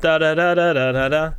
[0.00, 1.34] Da da da da da da da.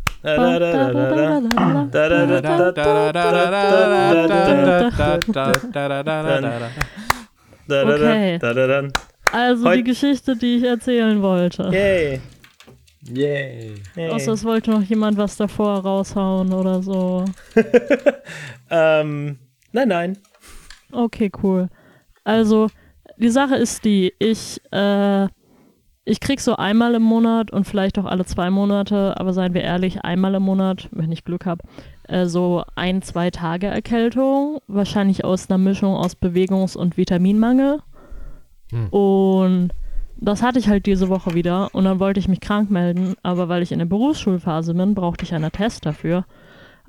[7.69, 8.39] Okay.
[9.31, 11.63] Also Heut- die Geschichte, die ich erzählen wollte.
[11.71, 12.19] Yay.
[13.13, 13.75] Yay.
[13.95, 14.09] Yay.
[14.09, 17.26] Außer es wollte noch jemand was davor raushauen oder so.
[18.70, 19.38] Ähm,
[19.71, 20.18] nein, nein.
[20.91, 21.70] Okay, cool.
[22.23, 22.70] Also,
[23.18, 25.28] die Sache ist die, ich, äh,
[26.10, 29.62] ich krieg so einmal im Monat und vielleicht auch alle zwei Monate, aber seien wir
[29.62, 31.63] ehrlich, einmal im Monat, wenn ich Glück habe,
[32.08, 34.59] äh, so ein, zwei Tage Erkältung.
[34.67, 37.80] Wahrscheinlich aus einer Mischung aus Bewegungs- und Vitaminmangel.
[38.90, 39.70] Und
[40.17, 43.48] das hatte ich halt diese Woche wieder und dann wollte ich mich krank melden, aber
[43.48, 46.26] weil ich in der Berufsschulphase bin, brauchte ich einen Attest dafür.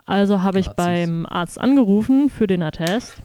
[0.06, 3.23] Also habe ich beim Arzt angerufen für den Attest.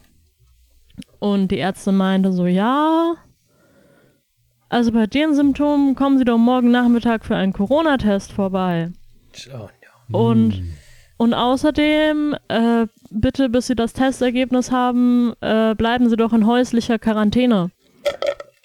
[1.20, 3.16] Und die Ärztin meinte so, ja,
[4.76, 8.92] also bei den Symptomen kommen Sie doch morgen Nachmittag für einen Corona-Test vorbei.
[9.54, 9.70] Oh,
[10.12, 10.64] Und,
[11.16, 17.00] und außerdem, äh, bitte, bis Sie das Testergebnis haben, äh, bleiben Sie doch in häuslicher
[17.00, 17.72] Quarantäne.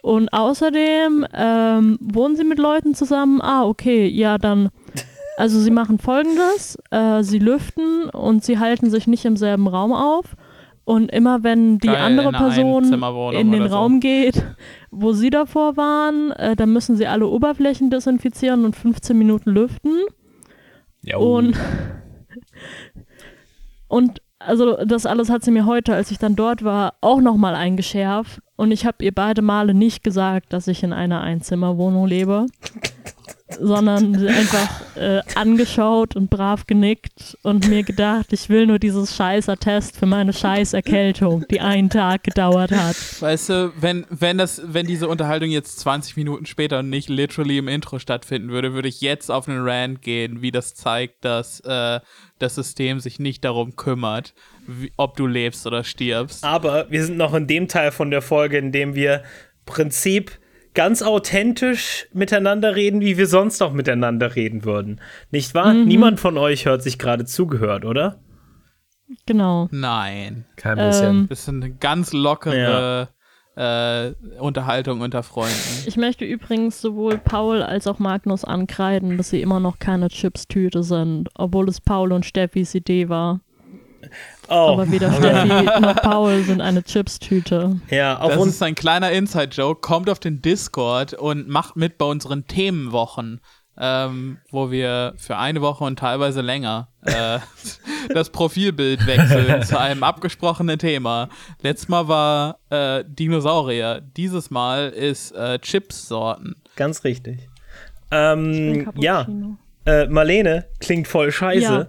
[0.03, 3.41] Und außerdem, ähm, wohnen Sie mit Leuten zusammen?
[3.41, 4.71] Ah, okay, ja, dann.
[5.37, 9.93] Also Sie machen folgendes, äh, Sie lüften und Sie halten sich nicht im selben Raum
[9.93, 10.35] auf.
[10.91, 12.83] Und immer wenn die Geil, andere Person
[13.33, 13.77] in den oder so.
[13.77, 14.45] Raum geht,
[14.91, 19.93] wo Sie davor waren, äh, dann müssen Sie alle Oberflächen desinfizieren und 15 Minuten lüften.
[21.03, 21.57] Ja, Und,
[23.87, 27.55] und also das alles hat sie mir heute, als ich dann dort war, auch nochmal
[27.55, 28.41] eingeschärft.
[28.57, 32.47] Und ich habe ihr beide Male nicht gesagt, dass ich in einer Einzimmerwohnung lebe,
[33.59, 39.49] sondern einfach äh, angeschaut und brav genickt und mir gedacht, ich will nur dieses scheiß
[39.49, 42.97] Attest für meine scheiß Erkältung, die einen Tag gedauert hat.
[43.21, 47.59] Weißt du, wenn, wenn, das, wenn diese Unterhaltung jetzt 20 Minuten später und nicht literally
[47.59, 51.61] im Intro stattfinden würde, würde ich jetzt auf einen Rant gehen, wie das zeigt, dass
[51.61, 52.01] äh,
[52.39, 54.35] das System sich nicht darum kümmert,
[54.67, 56.45] wie, ob du lebst oder stirbst.
[56.45, 59.23] Aber wir sind noch in dem Teil von der Folge, in dem wir
[59.67, 60.39] Prinzip
[60.75, 65.01] ganz authentisch miteinander reden, wie wir sonst auch miteinander reden würden.
[65.31, 65.75] Nicht wahr?
[65.75, 68.21] Niemand von euch hört sich gerade zugehört, oder?
[69.27, 69.69] Genau.
[69.73, 70.45] Nein.
[70.57, 71.21] kein bisschen.
[71.21, 73.09] Ähm, Das ist eine ganz lockere
[73.57, 75.85] äh, Unterhaltung unter Freunden.
[75.87, 80.83] ich möchte übrigens sowohl Paul als auch Magnus ankreiden, dass sie immer noch keine Chips-Tüte
[80.83, 83.41] sind, obwohl es Paul und Steffis Idee war.
[84.49, 87.81] Oh, Aber weder Steffi noch Paul sind eine Chips-Tüte.
[87.91, 88.55] ja, auf Das uns.
[88.55, 89.81] ist ein kleiner Inside-Joke.
[89.81, 93.41] Kommt auf den Discord und macht mit bei unseren Themenwochen,
[93.79, 97.39] ähm, wo wir für eine Woche und teilweise länger äh,
[98.15, 101.29] das Profilbild wechseln zu einem abgesprochenen Thema.
[101.63, 104.01] Letztes Mal war äh, Dinosaurier.
[104.17, 106.57] Dieses Mal ist äh, Chips-Sorten.
[106.77, 107.49] Ganz richtig.
[108.11, 109.27] Ähm, ja,
[109.87, 111.89] äh, Marlene klingt voll scheiße.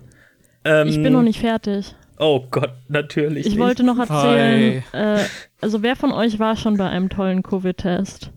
[0.63, 1.95] Ähm, Ich bin noch nicht fertig.
[2.21, 3.47] Oh Gott, natürlich.
[3.47, 3.59] Ich nicht.
[3.59, 5.23] wollte noch erzählen, äh,
[5.59, 8.31] also wer von euch war schon bei einem tollen Covid-Test?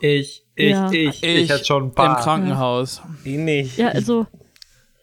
[0.00, 0.90] ich, ich, Ja.
[0.92, 2.18] ich, ich, hatte schon ein paar.
[2.18, 3.02] Im Krankenhaus.
[3.24, 3.78] Ich nicht.
[3.78, 4.26] Ja, also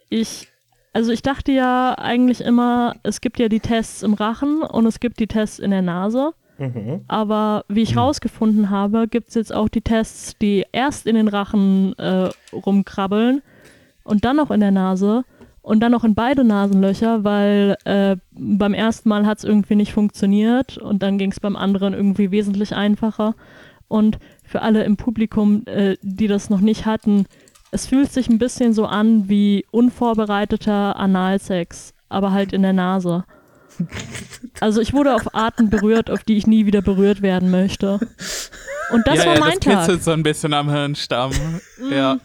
[0.09, 0.48] ich,
[0.94, 5.02] also ich dachte ja eigentlich immer, es gibt ja die Tests im Rachen und es
[5.02, 6.32] gibt die Tests in der Nase.
[6.59, 7.03] Mhm.
[7.09, 11.28] Aber wie ich rausgefunden habe, gibt es jetzt auch die Tests, die erst in den
[11.28, 13.42] Rachen äh, rumkrabbeln
[14.06, 15.26] und dann noch in der Nase
[15.63, 19.94] und dann noch in beide Nasenlöcher, weil äh, beim ersten Mal hat es irgendwie nicht
[19.94, 23.34] funktioniert und dann ging es beim anderen irgendwie wesentlich einfacher.
[23.88, 27.25] Und für alle im Publikum, äh, die das noch nicht hatten,
[27.72, 33.23] es fühlt sich ein bisschen so an wie unvorbereiteter Analsex, aber halt in der Nase.
[34.59, 38.00] Also ich wurde auf Arten berührt, auf die ich nie wieder berührt werden möchte.
[38.91, 39.79] Und das ja, war ja, mein das Tag.
[39.79, 41.31] kitzelt so ein bisschen am Hirnstamm.
[41.90, 42.18] ja.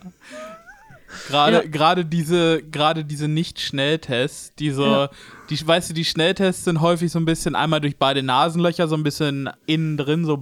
[1.26, 1.62] Gerade, Ja.
[1.68, 5.10] gerade diese, gerade diese Nicht-Schnelltests, die so, Ja.
[5.50, 8.96] Die, weißt du, die Schnelltests sind häufig so ein bisschen einmal durch beide Nasenlöcher, so
[8.96, 10.36] ein bisschen innen drin, so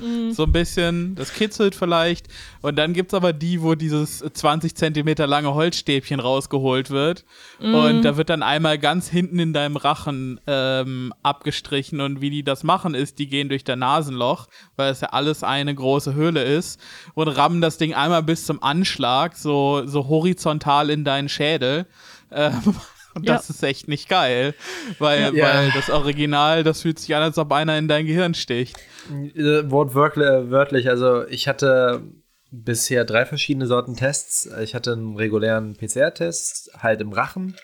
[0.00, 0.32] Mhm.
[0.32, 2.28] so ein bisschen, das kitzelt vielleicht.
[2.60, 7.24] Und dann gibt's aber die, wo dieses 20 Zentimeter lange Holzstäbchen rausgeholt wird.
[7.60, 7.74] Mhm.
[7.74, 12.00] Und da wird dann einmal ganz hinten in deinem Rachen ähm, abgestrichen.
[12.00, 14.46] Und wie die das machen, ist, die gehen durch dein Nasenloch,
[14.76, 16.80] weil es ja alles eine große Höhle ist,
[17.14, 21.86] und rammen das Ding einmal bis zum Anschlag, so, so horizontal in deinen Schädel.
[22.30, 22.74] Ähm,
[23.18, 23.34] und Ja.
[23.36, 24.54] das ist echt nicht geil,
[24.98, 25.44] weil, Ja.
[25.46, 28.76] weil das Original, das fühlt sich an, als ob einer in dein Gehirn sticht.
[29.10, 32.02] Äh, Wortwörtlich, wörtlich, also ich hatte
[32.50, 34.48] bisher drei verschiedene Sorten Tests.
[34.62, 37.56] Ich hatte einen regulären PCR-Test, halt im Rachen.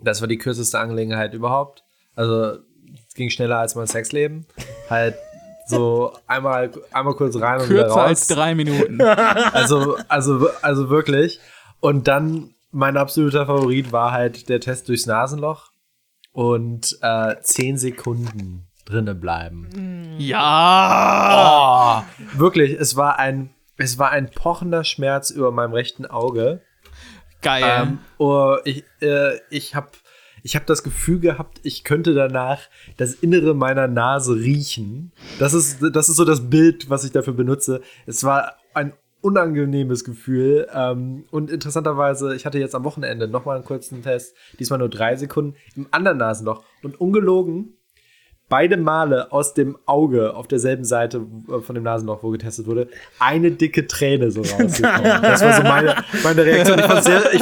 [0.00, 1.84] Das war die kürzeste Angelegenheit überhaupt.
[2.16, 2.58] Also
[3.08, 4.46] es ging schneller als mein Sexleben.
[4.90, 5.14] Halt
[5.68, 8.08] So einmal, einmal kurz rein und wieder Kürzer raus.
[8.08, 9.00] als drei Minuten.
[9.00, 11.38] Also, also, also wirklich.
[11.78, 15.70] Und dann mein absoluter Favorit war halt der Test durchs Nasenloch
[16.32, 20.16] und äh, 10 Sekunden drinnen bleiben.
[20.18, 22.02] Ja!
[22.02, 26.62] Oh, wirklich, es war ein, es war ein pochender Schmerz über meinem rechten Auge.
[27.42, 27.64] Geil.
[27.64, 29.90] Ähm, oh, ich äh, ich habe
[30.42, 32.60] ich hab das Gefühl gehabt, ich könnte danach
[32.96, 35.12] das Innere meiner Nase riechen.
[35.38, 37.80] Das ist, das ist so das Bild, was ich dafür benutze.
[38.06, 38.92] Es war ein
[39.22, 40.66] unangenehmes Gefühl.
[40.74, 45.16] Ähm, und interessanterweise, ich hatte jetzt am Wochenende nochmal einen kurzen Test, diesmal nur drei
[45.16, 46.62] Sekunden, im anderen Nasenloch.
[46.82, 47.78] Und ungelogen,
[48.48, 52.88] beide Male aus dem Auge auf derselben Seite äh, von dem Nasenloch, wo getestet wurde,
[53.18, 55.22] eine dicke Träne so rausgekommen.
[55.22, 56.78] das war so meine, meine Reaktion.
[56.78, 56.84] Ich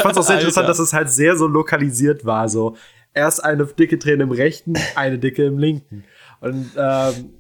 [0.01, 0.39] fand es auch sehr Alter.
[0.39, 2.49] interessant, dass es halt sehr so lokalisiert war.
[2.49, 2.77] So
[3.15, 6.05] erst eine dicke Träne im rechten, eine dicke im linken.
[6.41, 7.35] Und ähm,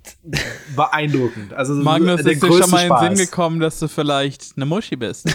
[0.76, 1.54] beeindruckend.
[1.54, 3.30] Also Magnus, ist dir schon mal in den Sinn Spaß.
[3.30, 5.26] gekommen, dass du vielleicht eine Muschi bist?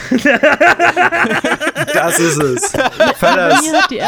[1.92, 2.72] Das ist es.
[3.18, 3.62] Fellas,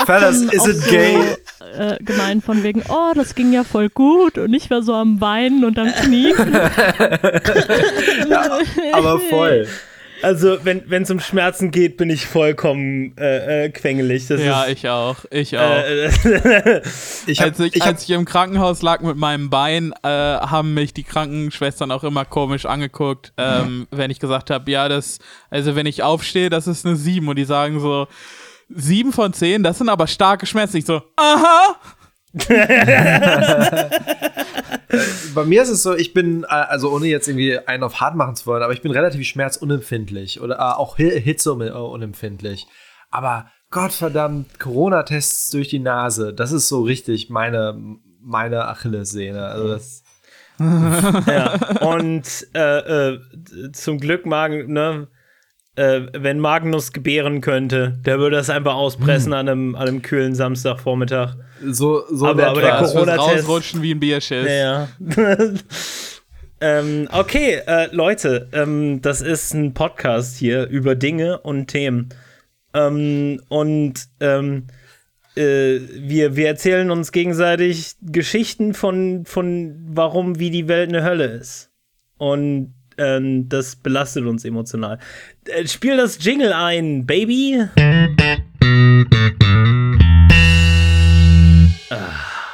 [0.05, 1.37] Fellas, is auch it so, gay?
[1.76, 5.20] Äh, gemeint von wegen, oh, das ging ja voll gut und ich war so am
[5.20, 6.54] Weinen und am Kniefen.
[8.93, 9.66] Aber voll.
[10.23, 14.26] Also, wenn es um Schmerzen geht, bin ich vollkommen äh, äh, quengelig.
[14.26, 15.17] Das ja, ist, ich auch.
[15.31, 15.62] Ich auch.
[15.62, 16.11] äh,
[17.26, 20.09] Ich hab, als, ich, ich hab, als ich im Krankenhaus lag mit meinem Bein, äh,
[20.09, 25.19] haben mich die Krankenschwestern auch immer komisch angeguckt, ähm, wenn ich gesagt habe, ja, das,
[25.50, 28.06] also wenn ich aufstehe, das ist eine 7 und die sagen so,
[28.71, 30.79] 7 von 10, das sind aber starke Schmerzen.
[30.79, 31.76] Ich so, aha!
[35.35, 38.14] Bei mir ist es so, ich bin, äh, also ohne jetzt irgendwie einen auf hart
[38.17, 42.67] machen zu wollen, aber ich bin relativ schmerzunempfindlich oder äh, auch Hi- hitzeunempfindlich.
[43.11, 47.79] Aber Gottverdammt, Corona-Tests durch die Nase, das ist so richtig meine,
[48.20, 49.44] meine Achillessehne.
[49.44, 50.02] Also das,
[50.58, 51.55] ja.
[51.81, 53.20] Und äh, äh,
[53.73, 55.08] zum Glück, Magen, ne,
[55.78, 60.34] äh, wenn Magnus gebären könnte, der würde das einfach auspressen an, einem, an einem kühlen
[60.34, 61.36] Samstagvormittag.
[61.64, 64.46] so, so Aber- aber der Corona-Test- rausrutschen wie ein Bierschiss.
[64.46, 65.48] Ja, ja.
[66.60, 72.08] ähm, okay, äh, Leute, ähm, das ist ein Podcast hier über Dinge und Themen.
[72.75, 74.66] Ähm, und ähm,
[75.36, 81.26] äh, wir, wir erzählen uns gegenseitig Geschichten von, von warum, wie die Welt eine Hölle
[81.26, 81.70] ist.
[82.19, 84.99] Und ähm, das belastet uns emotional.
[85.47, 87.65] Äh, spiel das Jingle ein, Baby.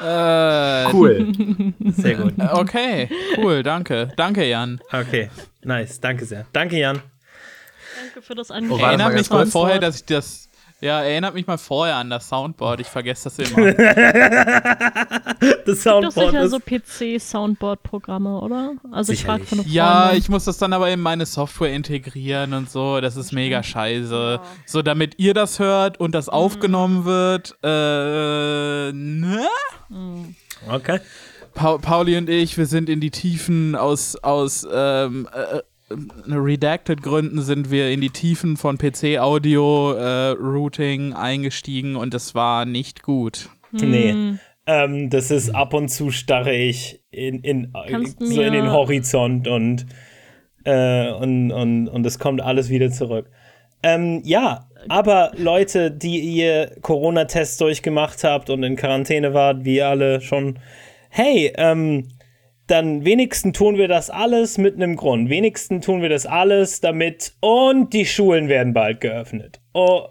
[0.01, 1.33] Äh, Cool.
[1.97, 2.35] Sehr gut.
[2.39, 3.09] Okay,
[3.39, 4.09] cool, danke.
[4.17, 4.81] Danke, Jan.
[4.93, 5.31] Okay,
[5.65, 5.99] nice.
[6.01, 6.47] Danke sehr.
[6.53, 7.01] Danke, Jan.
[8.01, 8.81] Danke für das Oh, Angebot.
[8.81, 10.44] Erinnert mal mich mal vorher, dass ich das.
[10.85, 12.79] Ja, erinnert mich mal vorher an das Soundboard.
[12.81, 13.73] Ich vergesse das immer.
[15.67, 18.75] Das Doch Soundboard sicher ist so PC-Soundboard-Programme, oder?
[18.93, 19.65] Also ich frage Sicherlich.
[19.65, 23.01] von Ja, ich muss das dann aber in meine Software integrieren und so.
[23.01, 24.41] Das ist mega scheiße.
[24.67, 27.57] So, damit ihr das hört und das aufgenommen wird.
[27.63, 29.41] Äh, ne?
[30.71, 31.01] Okay.
[31.55, 35.61] Pa Pauli und ich, wir sind in die Tiefen aus, aus ähm, äh,
[35.95, 43.03] äh, Redacted Gründen sind wir in die Tiefen von PC-Audio-Routing eingestiegen und das war nicht
[43.03, 43.51] gut.
[43.73, 44.39] Nee.
[44.67, 47.71] Ähm, das ist ab und zu starre ich in, in,
[48.19, 49.85] so in den Horizont und,
[50.65, 53.31] äh, und, und, und es kommt alles wieder zurück.
[53.83, 60.23] Ähm, ja, aber Leute, die ihr Corona-Tests durchgemacht habt und in Quarantäne wart, wie alle
[60.23, 60.59] schon,
[61.11, 62.09] hey, ähm,
[62.67, 65.29] dann wenigstens tun wir das alles mit einem Grund.
[65.29, 69.61] Wenigstens tun wir das alles damit und die Schulen werden bald geöffnet.
[69.75, 70.07] Oh,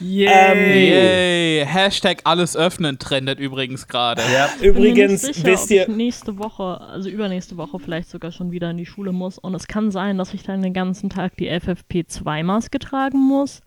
[0.00, 1.66] ähm, Yay!
[1.66, 4.22] Hashtag alles öffnen trendet übrigens gerade.
[4.32, 4.48] Ja.
[4.56, 7.78] Ich bin mir übrigens, nicht sicher, wisst ob ihr, ich nächste Woche, also übernächste Woche
[7.80, 9.38] vielleicht sogar schon wieder in die Schule muss.
[9.38, 13.60] Und es kann sein, dass ich dann den ganzen Tag die FFP2-Maske tragen muss.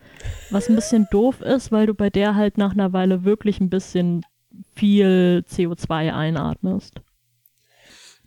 [0.51, 3.69] Was ein bisschen doof ist, weil du bei der halt nach einer Weile wirklich ein
[3.69, 4.23] bisschen
[4.73, 7.01] viel CO2 einatmest.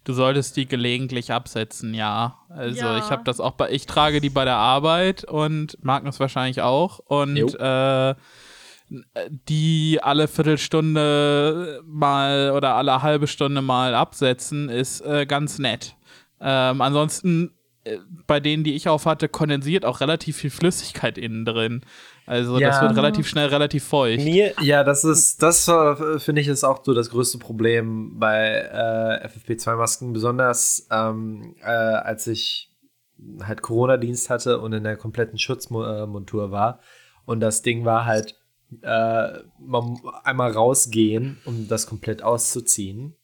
[0.04, 2.38] Du solltest die gelegentlich absetzen, ja.
[2.50, 2.98] Also Ja.
[2.98, 6.98] ich habe das auch bei, ich trage die bei der Arbeit und Magnus wahrscheinlich auch.
[6.98, 8.14] Und äh,
[9.48, 15.96] die alle Viertelstunde mal oder alle halbe Stunde mal absetzen, ist äh, ganz nett.
[16.40, 17.52] Ähm, ansonsten,
[18.26, 21.82] bei denen, die ich auf hatte, kondensiert auch relativ viel Flüssigkeit innen drin.
[22.26, 22.82] Also das Ja.
[22.82, 24.24] wird relativ schnell relativ feucht.
[24.24, 28.48] mir, Ja, das ist, das äh, finde ich ist auch so das größte Problem bei
[28.50, 32.70] äh, FFP2-Masken, besonders ähm, äh, als ich
[33.42, 36.80] halt Corona-Dienst hatte und in der kompletten Schutzmontur war.
[37.26, 38.34] Und das Ding war halt
[38.82, 39.28] äh,
[39.60, 43.16] man, einmal rausgehen, um das komplett auszuziehen.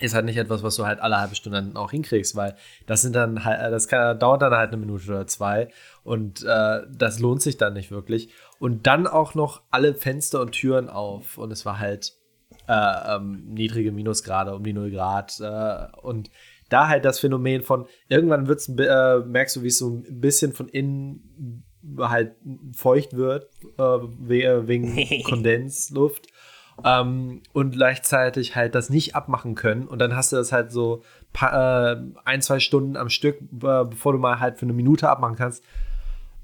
[0.00, 2.54] Ist halt nicht etwas, was du halt alle halbe Stunde dann auch hinkriegst, weil
[2.86, 5.68] das sind dann halt, das kann, dauert dann halt eine Minute oder zwei
[6.04, 8.30] und äh, das lohnt sich dann nicht wirklich.
[8.58, 12.12] Und dann auch noch alle Fenster und Türen auf und es war halt
[12.68, 16.30] äh, ähm, niedrige Minusgrade um die 0 Grad äh, und
[16.68, 20.52] da halt das Phänomen von irgendwann wird's, äh, merkst du, wie es so ein bisschen
[20.52, 21.64] von innen
[21.98, 22.34] halt
[22.74, 26.28] feucht wird äh, wegen Kondensluft
[26.84, 29.86] ähm, und gleichzeitig halt das nicht abmachen können.
[29.86, 31.02] Und dann hast du das halt so
[31.40, 35.36] äh, ein, zwei Stunden am Stück, äh, bevor du mal halt für eine Minute abmachen
[35.36, 35.62] kannst.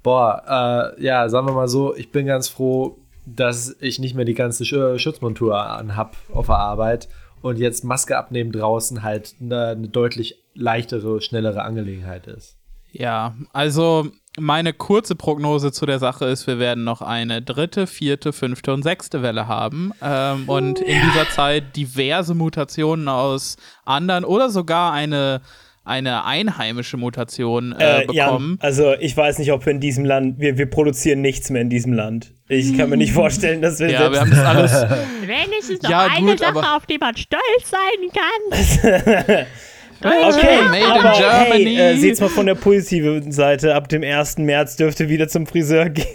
[0.03, 4.27] Boah, äh, ja, sagen wir mal so, ich bin ganz froh, dass ich nicht mehr
[4.27, 7.09] die ganze Sch äh, Schutzmontur anhab auf der Arbeit
[7.41, 12.57] und jetzt Maske abnehmen draußen halt eine, eine deutlich leichtere, schnellere Angelegenheit ist.
[12.93, 18.33] Ja, also meine kurze Prognose zu der Sache ist, wir werden noch eine dritte, vierte,
[18.33, 24.51] fünfte und sechste Welle haben ähm, und in dieser Zeit diverse Mutationen aus anderen oder
[24.51, 25.41] sogar eine
[25.87, 28.59] eine einheimische Mutation äh, äh, bekommen.
[28.59, 31.61] Jan, also ich weiß nicht, ob wir in diesem Land, wir, wir produzieren nichts mehr
[31.61, 32.33] in diesem Land.
[32.49, 34.73] Ich kann mir nicht vorstellen, dass wir Ja, wir haben das alles.
[35.27, 39.47] Wenigstens noch ja, eine gut, Sache, auf die man stolz sein kann.
[40.01, 41.77] Okay, Made aber in Germany.
[41.77, 43.75] hey, äh, seht's mal von der positiven Seite.
[43.75, 44.39] Ab dem 1.
[44.39, 46.07] März dürfte wieder zum Friseur gehen.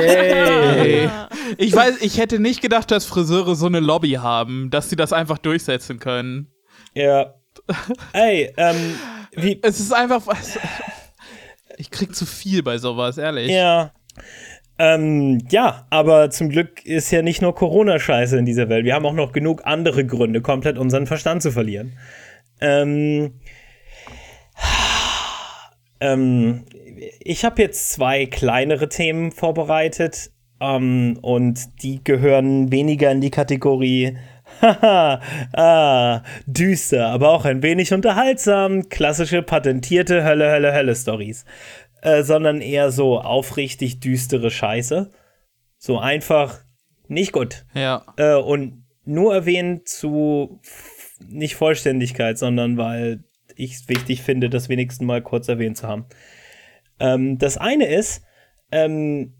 [0.00, 1.08] Yay.
[1.58, 5.12] Ich weiß, ich hätte nicht gedacht, dass Friseure so eine Lobby haben, dass sie das
[5.12, 6.48] einfach durchsetzen können.
[6.94, 7.34] Ja.
[8.12, 8.94] Ey, ähm,
[9.32, 9.60] wie.
[9.62, 10.22] Es ist einfach.
[11.78, 13.50] Ich krieg zu viel bei sowas, ehrlich.
[13.50, 13.92] Ja.
[14.78, 18.84] Ähm, ja, aber zum Glück ist ja nicht nur Corona-Scheiße in dieser Welt.
[18.84, 21.92] Wir haben auch noch genug andere Gründe, komplett unseren Verstand zu verlieren.
[22.62, 23.40] Ähm,
[26.00, 26.64] ähm,
[27.20, 34.16] ich habe jetzt zwei kleinere Themen vorbereitet ähm, und die gehören weniger in die Kategorie
[34.60, 35.20] Haha,
[35.54, 41.44] ah, düster, aber auch ein wenig unterhaltsam, klassische patentierte Hölle, Hölle, Hölle Stories,
[42.02, 45.10] äh, sondern eher so aufrichtig düstere Scheiße.
[45.78, 46.60] So einfach
[47.08, 47.64] nicht gut.
[47.74, 48.04] Ja.
[48.16, 50.60] Äh, und nur erwähnt zu
[51.28, 53.24] nicht Vollständigkeit, sondern weil
[53.56, 56.06] ich es wichtig finde, das wenigstens mal kurz erwähnt zu haben.
[57.00, 58.22] Ähm, das eine ist,
[58.70, 59.34] ähm,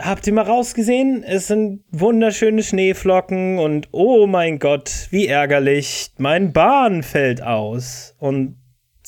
[0.00, 1.22] habt ihr mal rausgesehen?
[1.22, 6.12] Es sind wunderschöne Schneeflocken und oh mein Gott, wie ärgerlich.
[6.18, 8.14] Mein Bahn fällt aus.
[8.18, 8.56] Und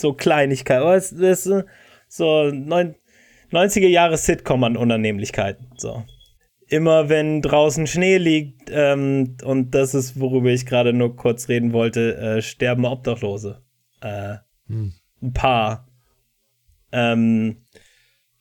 [0.01, 0.81] so Kleinigkeit.
[0.81, 1.45] Aber es ist
[2.09, 5.71] so 90er Jahre Sitcom an Unannehmlichkeiten.
[5.77, 6.05] So
[6.71, 11.73] immer wenn draußen Schnee liegt, ähm, und das ist, worüber ich gerade nur kurz reden
[11.73, 13.61] wollte, äh, sterben Obdachlose.
[14.01, 14.37] Äh,
[14.69, 14.93] hm.
[15.23, 15.89] Ein paar.
[16.93, 17.67] Ähm,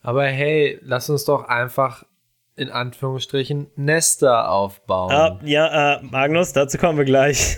[0.02, 2.06] Aber hey, lass uns doch einfach
[2.56, 5.12] in Anführungsstrichen Nester aufbauen.
[5.12, 7.58] Ah, ja, äh, Magnus, dazu kommen wir gleich.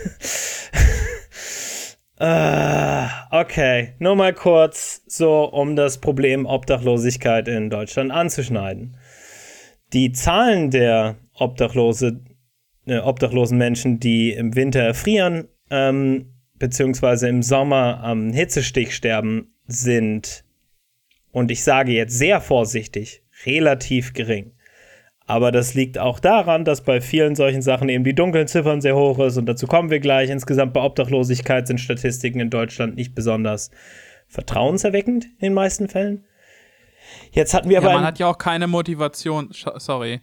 [2.18, 8.96] äh, okay, nur mal kurz so, um das Problem Obdachlosigkeit in Deutschland anzuschneiden.
[9.92, 12.20] Die Zahlen der Obdachlose,
[12.86, 20.44] äh, obdachlosen Menschen, die im Winter erfrieren, ähm, beziehungsweise im Sommer am Hitzestich sterben, sind,
[21.30, 24.52] und ich sage jetzt sehr vorsichtig, relativ gering.
[25.26, 28.96] Aber das liegt auch daran, dass bei vielen solchen Sachen eben die dunklen Ziffern sehr
[28.96, 30.30] hoch ist und dazu kommen wir gleich.
[30.30, 33.70] Insgesamt bei Obdachlosigkeit sind Statistiken in Deutschland nicht besonders
[34.26, 36.24] vertrauenserweckend in den meisten Fällen.
[37.32, 37.92] Jetzt hatten wir ja, aber.
[37.92, 40.20] Man hat ja auch keine Motivation, sorry.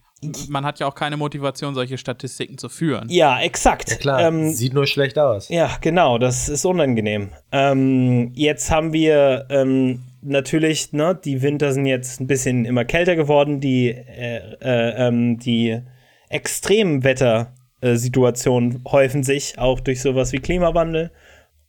[0.49, 3.07] Man hat ja auch keine Motivation, solche Statistiken zu führen.
[3.09, 3.89] Ja, exakt.
[3.89, 4.21] Ja, klar.
[4.21, 5.47] Ähm, Sieht nur schlecht aus.
[5.49, 7.29] Ja, genau, das ist unangenehm.
[7.53, 13.15] Ähm, jetzt haben wir ähm, natürlich, ne, die Winter sind jetzt ein bisschen immer kälter
[13.15, 15.79] geworden, die, äh, äh, ähm, die
[16.29, 21.11] extremen Wettersituationen häufen sich, auch durch sowas wie Klimawandel.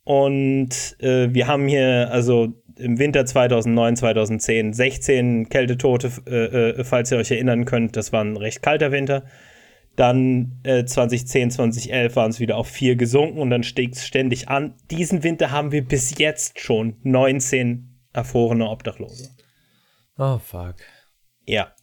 [0.03, 7.11] Und äh, wir haben hier also im Winter 2009, 2010 16 Kältetote, äh, äh, falls
[7.11, 7.95] ihr euch erinnern könnt.
[7.95, 9.23] Das war ein recht kalter Winter.
[9.95, 14.47] Dann äh, 2010, 2011 waren es wieder auf vier gesunken und dann stieg es ständig
[14.47, 14.75] an.
[14.89, 19.29] Diesen Winter haben wir bis jetzt schon 19 erfrorene Obdachlose.
[20.17, 20.75] Oh, fuck.
[21.45, 21.73] Ja.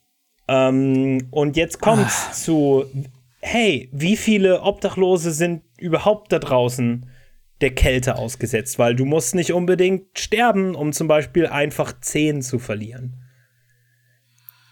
[0.46, 2.32] Ähm, und jetzt kommt es ah.
[2.32, 2.84] zu,
[3.40, 7.10] hey, wie viele Obdachlose sind überhaupt da draußen?
[7.60, 12.58] Der Kälte ausgesetzt, weil du musst nicht unbedingt sterben, um zum Beispiel einfach Zehen zu
[12.58, 13.16] verlieren.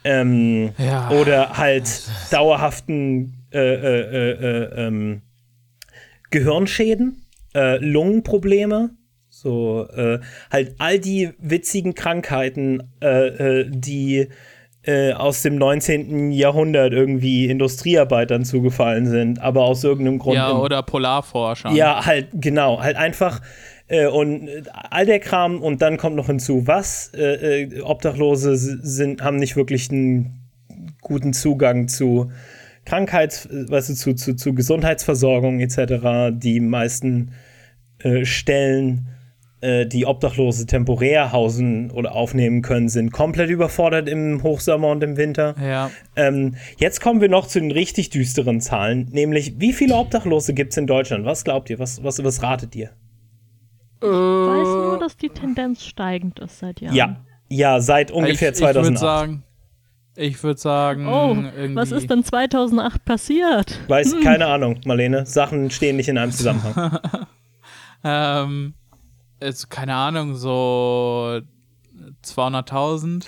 [0.05, 1.11] Ähm, ja.
[1.11, 5.23] Oder halt dauerhaften äh, äh, äh, äh ähm,
[6.31, 8.91] Gehirnschäden, äh, Lungenprobleme,
[9.29, 14.29] so äh, halt all die witzigen Krankheiten, die
[14.87, 16.31] äh, aus dem 19.
[16.31, 20.37] Jahrhundert irgendwie Industriearbeitern zugefallen sind, aber aus irgendeinem Grund.
[20.37, 21.73] Ja, oder Polarforscher.
[21.73, 23.41] ja, halt, genau, halt einfach.
[23.89, 27.13] Äh, und all der Kram und dann kommt noch hinzu, was?
[27.15, 30.49] Äh, äh, Obdachlose sind, haben nicht wirklich einen
[31.01, 32.31] guten Zugang zu
[32.85, 36.31] Krankheits-, weißt du, zu, zu, zu Gesundheitsversorgung etc.
[36.33, 37.33] Die meisten
[37.99, 39.09] äh, Stellen,
[39.61, 45.17] äh, die Obdachlose temporär hausen oder aufnehmen können, sind komplett überfordert im Hochsommer und im
[45.17, 45.55] Winter.
[45.61, 45.91] Ja.
[46.15, 50.73] Ähm, jetzt kommen wir noch zu den richtig düsteren Zahlen, nämlich wie viele Obdachlose gibt
[50.73, 51.25] es in Deutschland?
[51.25, 51.79] Was glaubt ihr?
[51.79, 52.91] Was, was, was ratet ihr?
[54.01, 56.95] Ich weiß nur, dass die Tendenz steigend ist seit Jahren.
[56.95, 57.17] Ja,
[57.49, 58.99] ja, seit ungefähr ich, ich würde 2008.
[58.99, 59.43] sagen,
[60.17, 63.81] ich würde sagen, Oh, irgendwie, was ist denn 2008 passiert?
[63.89, 65.25] Weiß, keine Ahnung, Marlene.
[65.27, 66.99] Sachen stehen nicht in einem Zusammenhang.
[68.05, 68.75] Ähm,
[69.41, 71.41] ist, keine Ahnung, so
[72.25, 73.27] 200.000.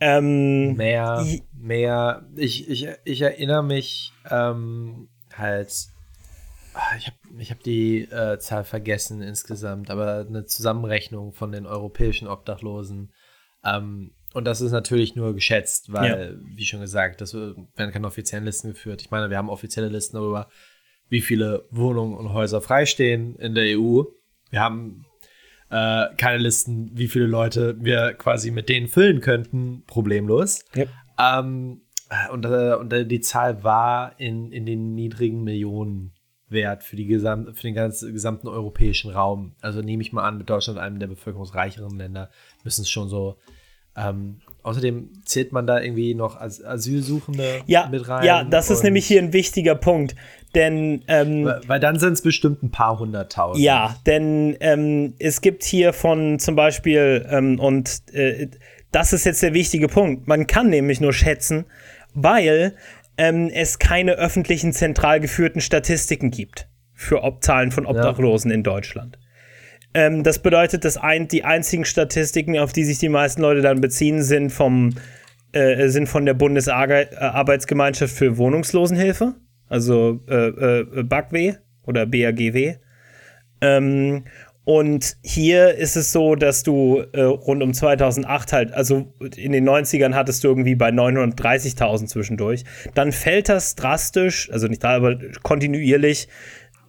[0.00, 2.26] ähm, Mehr, I- mehr.
[2.36, 5.72] Ich, ich, ich erinnere mich ähm, halt.
[6.74, 11.66] ah, Ich habe ich hab die äh, Zahl vergessen insgesamt, aber eine Zusammenrechnung von den
[11.66, 13.12] europäischen Obdachlosen.
[13.64, 18.44] Ähm, und das ist natürlich nur geschätzt, weil, wie schon gesagt, das werden keine offiziellen
[18.44, 19.00] Listen geführt.
[19.00, 20.48] Ich meine, wir haben offizielle Listen darüber,
[21.08, 24.02] wie viele Wohnungen und Häuser freistehen in der EU.
[24.50, 25.06] Wir haben
[25.70, 30.64] äh, keine Listen, wie viele Leute wir quasi mit denen füllen könnten, problemlos.
[30.76, 30.88] Yep.
[31.18, 31.80] Ähm,
[32.32, 36.12] und, äh, und äh, die Zahl war in, in den niedrigen Millionen
[36.48, 39.54] wert für, die gesam für den ganzen, gesamten europäischen Raum.
[39.60, 42.30] Also nehme ich mal an, mit Deutschland, einem der bevölkerungsreicheren Länder,
[42.62, 43.38] müssen es schon so.
[43.96, 48.24] Ähm, außerdem zählt man da irgendwie noch als Asylsuchende ja, mit rein.
[48.24, 50.16] ja, das ist nämlich hier ein wichtiger Punkt.
[50.54, 53.64] Denn ähm, Weil dann sind es bestimmt ein paar hunderttausend.
[53.64, 58.48] Ja, denn ähm, es gibt hier von zum Beispiel, ähm, und äh,
[58.92, 61.64] das ist jetzt der wichtige Punkt, man kann nämlich nur schätzen,
[62.14, 62.76] weil
[63.16, 69.18] ähm, es keine öffentlichen zentral geführten Statistiken gibt für Ob Zahlen von Obdachlosen in Deutschland.
[69.94, 73.80] Ähm, das bedeutet, dass ein, die einzigen Statistiken, auf die sich die meisten Leute dann
[73.80, 74.94] beziehen, sind vom
[75.52, 79.34] äh, sind von der Bundesarbeitsgemeinschaft für Wohnungslosenhilfe,
[79.68, 81.54] also äh, äh, BAGW
[81.86, 82.76] oder BAGW.
[83.60, 84.24] Ähm,
[84.64, 89.68] und hier ist es so, dass du äh, rund um 2008 halt, also in den
[89.68, 92.64] 90ern hattest du irgendwie bei 930.000 zwischendurch.
[92.94, 96.28] Dann fällt das drastisch, also nicht da, aber kontinuierlich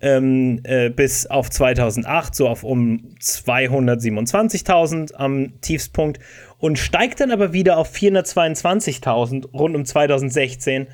[0.01, 6.19] ähm, äh, bis auf 2008, so auf um 227.000 am Tiefstpunkt
[6.59, 10.87] und steigt dann aber wieder auf 422.000 rund um 2016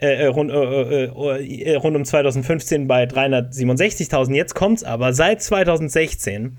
[0.00, 4.32] äh, äh, rund, äh, äh, rund um 2015 bei 367.000.
[4.32, 6.56] Jetzt kommt's aber seit 2016.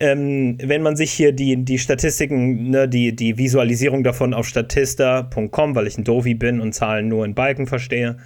[0.00, 5.74] Ähm, wenn man sich hier die, die Statistiken, ne, die, die Visualisierung davon auf statista.com,
[5.76, 8.16] weil ich ein Dovi bin und Zahlen nur in Balken verstehe,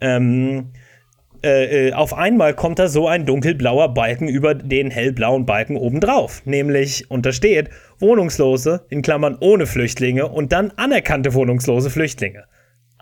[0.00, 0.72] ähm,
[1.42, 6.44] äh, äh, auf einmal kommt da so ein dunkelblauer Balken über den hellblauen Balken obendrauf.
[6.44, 12.44] Nämlich, und da steht, Wohnungslose, in Klammern ohne Flüchtlinge und dann anerkannte wohnungslose Flüchtlinge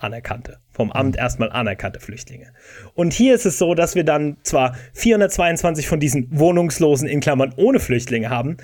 [0.03, 0.59] anerkannte.
[0.71, 2.53] Vom Amt erstmal anerkannte Flüchtlinge.
[2.95, 7.53] Und hier ist es so, dass wir dann zwar 422 von diesen Wohnungslosen in Klammern
[7.57, 8.57] ohne Flüchtlinge haben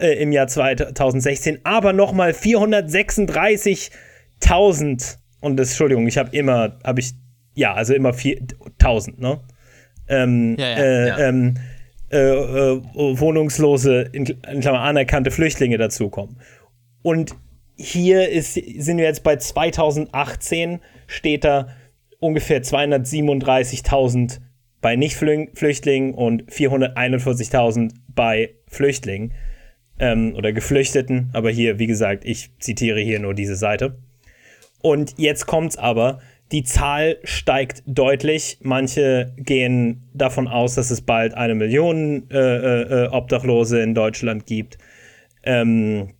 [0.00, 7.12] äh, im Jahr 2016, aber nochmal 436.000 und das, Entschuldigung, ich habe immer, habe ich,
[7.54, 9.40] ja, also immer 4.000, ne?
[10.08, 11.18] Ähm, Ja, ja, äh, ja.
[11.18, 11.54] Ähm,
[12.10, 16.38] äh, äh, Wohnungslose, in, in Klammern anerkannte Flüchtlinge dazukommen.
[17.02, 17.34] Und
[17.76, 21.68] hier ist, sind wir jetzt bei 2018, steht da
[22.20, 24.40] ungefähr 237.000
[24.80, 29.32] bei Nicht-Flüchtlingen und 441.000 bei Flüchtlingen
[29.98, 31.30] ähm, oder Geflüchteten.
[31.32, 33.98] Aber hier, wie gesagt, ich zitiere hier nur diese Seite.
[34.82, 36.20] Und jetzt kommt's aber,
[36.52, 38.58] die Zahl steigt deutlich.
[38.60, 44.78] Manche gehen davon aus, dass es bald eine Million äh, äh, Obdachlose in Deutschland gibt.
[45.42, 46.10] Ähm,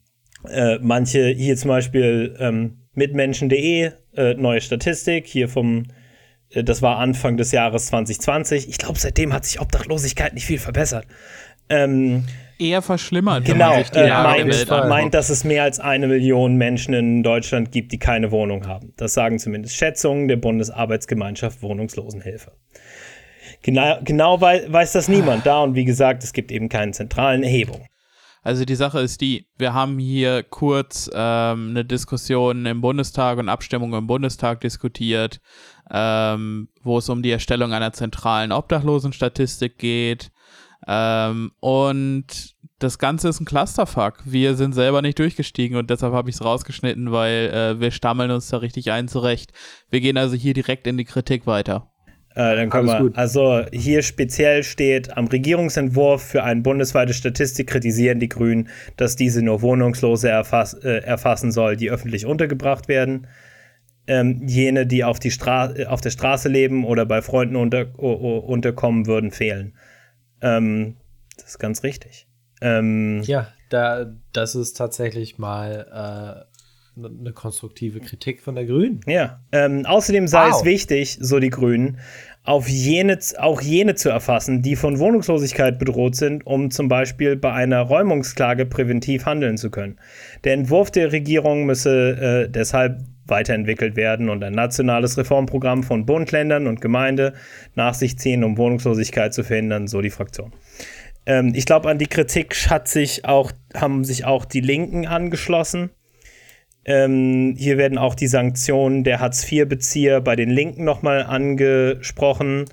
[0.49, 5.85] äh, manche hier zum Beispiel ähm, mitmenschen.de, äh, neue Statistik, hier vom,
[6.51, 8.69] äh, das war Anfang des Jahres 2020.
[8.69, 11.07] Ich glaube, seitdem hat sich Obdachlosigkeit nicht viel verbessert.
[11.69, 12.25] Ähm,
[12.59, 17.73] Eher verschlimmert, genau, äh, meint, meint, dass es mehr als eine Million Menschen in Deutschland
[17.73, 18.93] gibt, die keine Wohnung haben.
[18.97, 22.53] Das sagen zumindest Schätzungen der Bundesarbeitsgemeinschaft Wohnungslosenhilfe.
[23.63, 27.43] Genau, genau wei weiß das niemand da und wie gesagt, es gibt eben keine zentralen
[27.43, 27.87] Erhebungen.
[28.45, 33.49] Also die Sache ist die, wir haben hier kurz ähm, eine Diskussion im Bundestag und
[33.49, 35.41] Abstimmung im Bundestag diskutiert,
[35.91, 40.31] ähm, wo es um die Erstellung einer zentralen Obdachlosenstatistik geht.
[40.87, 44.19] Ähm, und das Ganze ist ein Clusterfuck.
[44.27, 48.31] Wir sind selber nicht durchgestiegen und deshalb habe ich es rausgeschnitten, weil äh, wir stammeln
[48.31, 49.53] uns da richtig ein zurecht.
[49.89, 51.94] Wir gehen also hier direkt in die Kritik weiter.
[52.35, 53.17] Äh, dann können Alles wir, gut.
[53.17, 59.41] also hier speziell steht, am Regierungsentwurf für eine bundesweite Statistik kritisieren die Grünen, dass diese
[59.41, 63.29] nur Wohnungslose erfass, äh, erfassen soll, die öffentlich untergebracht werden.
[64.07, 69.07] Ähm, jene, die auf, die Stra auf der Straße leben oder bei Freunden unter unterkommen
[69.07, 69.75] würden, fehlen.
[70.43, 70.97] Ähm,
[71.37, 72.27] das ist ganz richtig.
[72.61, 76.54] Ähm, Ja, da, das ist tatsächlich mal äh,
[76.97, 79.01] eine konstruktive Kritik von der Grünen.
[79.07, 80.59] Ja, ähm, außerdem sei Wow.
[80.59, 81.99] es wichtig, so die Grünen,
[82.45, 87.53] auf jene, auch jene zu erfassen, die von Wohnungslosigkeit bedroht sind, um zum Beispiel bei
[87.53, 89.99] einer Räumungsklage präventiv handeln zu können.
[90.45, 96.31] Der Entwurf der Regierung müsse äh, deshalb weiterentwickelt werden und ein nationales Reformprogramm von Bund,
[96.33, 97.33] Ländern und Gemeinde
[97.75, 100.53] nach sich ziehen, um Wohnungslosigkeit zu verhindern, so die Fraktion.
[101.25, 105.91] Ähm, ich glaube, an die Kritik hat sich auch, haben sich auch die Linken angeschlossen.
[106.85, 112.67] Ähm, hier werden auch die Sanktionen der Hartz-IV-Bezieher bei den Linken nochmal angesprochen.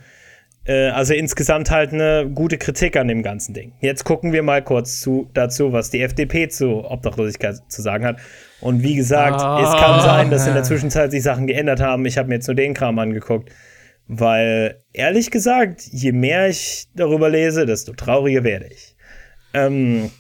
[0.66, 3.74] Äh, also insgesamt halt eine gute Kritik an dem ganzen Ding.
[3.80, 8.18] Jetzt gucken wir mal kurz zu, dazu, was die FDP zu Obdachlosigkeit zu sagen hat.
[8.60, 12.06] Und wie gesagt, es kann sein, dass in der Zwischenzeit sich Sachen geändert haben.
[12.06, 13.50] Ich habe mir jetzt nur den Kram angeguckt.
[14.08, 18.96] Weil, ehrlich gesagt, je mehr ich darüber lese, desto trauriger werde ich.
[19.54, 20.12] Ähm,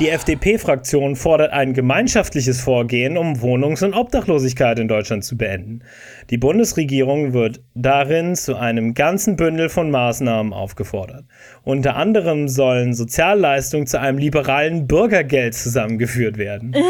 [0.00, 5.80] die FDP-Fraktion fordert ein gemeinschaftliches Vorgehen, um Wohnungs- und Obdachlosigkeit in Deutschland zu beenden.
[6.30, 11.24] Die Bundesregierung wird darin zu einem ganzen Bündel von Maßnahmen aufgefordert.
[11.64, 16.74] Unter anderem sollen Sozialleistungen zu einem liberalen Bürgergeld zusammengeführt werden.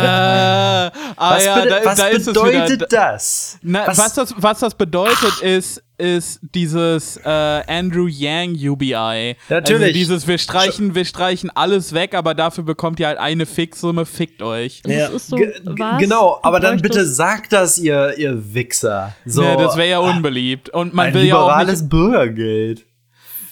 [0.00, 2.86] ah, Was, ja, da, was da bedeutet wieder.
[2.88, 3.58] das?
[3.62, 9.36] Na, was, das, was das bedeutet, ist, ist dieses äh, Andrew Yang UBI.
[9.48, 9.82] Natürlich.
[9.82, 14.06] Also dieses, wir streichen, wir streichen alles weg, aber dafür bekommt ihr halt eine Fixsumme,
[14.06, 14.80] fickt euch.
[14.84, 15.06] Das Ja.
[15.08, 15.98] ist so, Ge- was?
[16.00, 19.14] genau, aber dann bitte sagt das, ihr, ihr Wichser.
[19.24, 20.70] So, ja, das wäre ja unbeliebt.
[20.70, 21.90] Und man ein will ja auch liberales nicht.
[21.90, 22.86] Bürgergeld.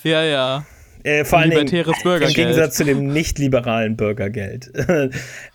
[0.03, 0.67] Ja, ja.
[1.07, 2.35] Äh, vor allen Dingen Libertäres im.
[2.35, 4.73] Gegensatz zu dem nicht-liberalen Bürgergeld.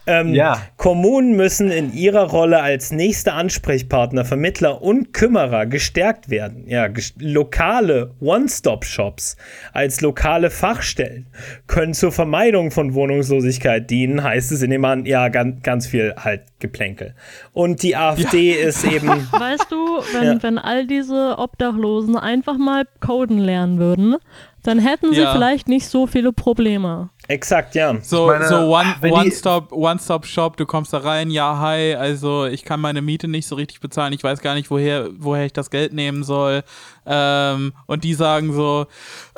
[0.07, 0.61] ähm, Ja.
[0.77, 6.63] Kommunen müssen in ihrer Rolle als nächster Ansprechpartner, Vermittler und Kümmerer gestärkt werden.
[6.67, 9.35] Ja, ges- lokale One-Stop-Shops
[9.73, 11.27] als lokale Fachstellen
[11.67, 16.13] können zur Vermeidung von Wohnungslosigkeit dienen, heißt es in dem An ja, ganz, ganz viel
[16.17, 17.13] halt Geplänkel.
[17.51, 19.75] Und die AfD ist eben Weißt du,
[20.13, 20.43] wenn, Ja.
[20.43, 24.15] wenn all diese Obdachlosen einfach mal coden lernen würden,
[24.63, 25.31] dann hätten sie Ja.
[25.33, 27.09] vielleicht nicht so viele Probleme.
[27.27, 27.95] exakt, ja.
[28.01, 31.29] So, meine, so one, wenn die- one, Stop, one Stop Shop, du kommst da rein,
[31.29, 34.69] ja, hi, also ich kann meine Miete nicht so richtig bezahlen, ich weiß gar nicht,
[34.69, 36.63] woher, woher ich das Geld nehmen soll.
[37.05, 38.85] Ähm, und die sagen so,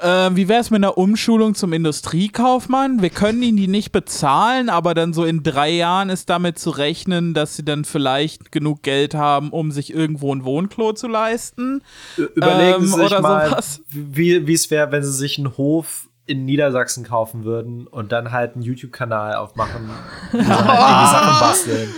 [0.02, 3.02] ähm, wie wäre es mit einer Umschulung zum Industriekaufmann?
[3.02, 6.72] Wir können ihnen die nicht bezahlen, aber dann so in drei Jahren ist damit zu
[6.72, 11.82] rechnen, dass sie dann vielleicht genug Geld haben, um sich irgendwo ein Wohnklo zu leisten.
[12.18, 13.82] Überlegen Ähm, Sie sich oder mal, sowas.
[13.90, 18.32] wie wie es wäre, wenn Sie sich einen Hof in Niedersachsen kaufen würden und dann
[18.32, 19.90] halt einen YouTube-Kanal aufmachen,
[20.32, 21.90] Sie halt Sachen basteln.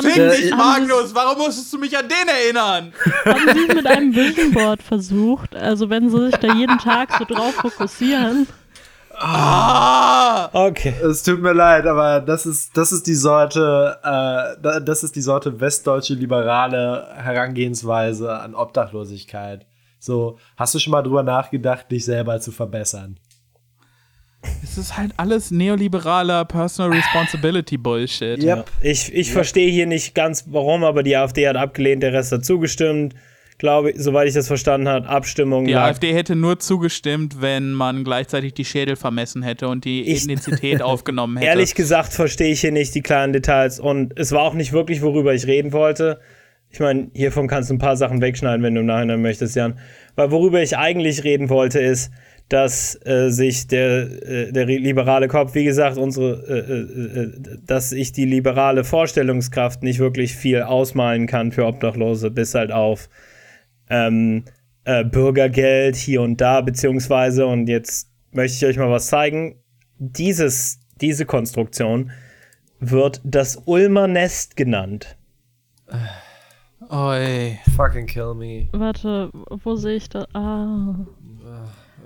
[0.00, 2.92] Sie, dich, Magnus, warum musstest du mich an den erinnern?
[3.26, 5.54] haben sie es mit einem Vision Board versucht?
[5.54, 8.46] Also wenn sie sich da jeden Tag so drauf fokussieren.
[9.18, 10.48] Ah!
[10.52, 10.94] Okay.
[11.02, 15.16] Es tut mir leid, aber das ist, das ist die Sorte, äh, da- das ist
[15.16, 19.66] die Sorte westdeutsche liberale Herangehensweise an Obdachlosigkeit.
[19.98, 23.18] So, hast du schon mal drüber nachgedacht, dich selber zu verbessern?
[24.62, 28.38] Es ist halt alles neoliberaler Personal Responsibility Bullshit.
[28.38, 28.44] Yep.
[28.44, 28.64] Ja.
[28.80, 32.44] Ich, ich verstehe hier nicht ganz warum, aber die AfD hat abgelehnt, der Rest hat
[32.44, 33.14] zugestimmt.
[33.58, 35.84] Glaube ich, soweit ich das verstanden habe, Abstimmung Die lag.
[35.88, 40.82] AfD hätte nur zugestimmt, wenn man gleichzeitig die Schädel vermessen hätte und die Ich- Ethnizität
[40.82, 41.48] aufgenommen hätte.
[41.48, 45.00] Ehrlich gesagt verstehe ich hier nicht die kleinen Details und es war auch nicht wirklich,
[45.00, 46.20] worüber ich reden wollte.
[46.68, 49.78] Ich meine, hiervon kannst du ein paar Sachen wegschneiden, wenn du im Nachhinein möchtest, Jan.
[50.16, 52.10] Weil worüber ich eigentlich reden wollte, ist,
[52.48, 57.92] dass äh, sich der, äh, der liberale Kopf, wie gesagt, unsere, äh, äh, äh, dass
[57.92, 63.08] ich die liberale Vorstellungskraft nicht wirklich viel ausmalen kann für Obdachlose, bis halt auf
[63.90, 64.44] ähm,
[64.84, 69.56] äh, Bürgergeld hier und da, beziehungsweise, und jetzt möchte ich euch mal was zeigen.
[69.98, 72.12] Dieses, diese Konstruktion
[72.78, 75.16] wird das Ulmer Nest genannt.
[76.90, 77.58] Oi.
[77.74, 78.68] Fucking kill me.
[78.72, 80.26] Warte, wo sehe ich das?
[80.34, 80.94] Ah.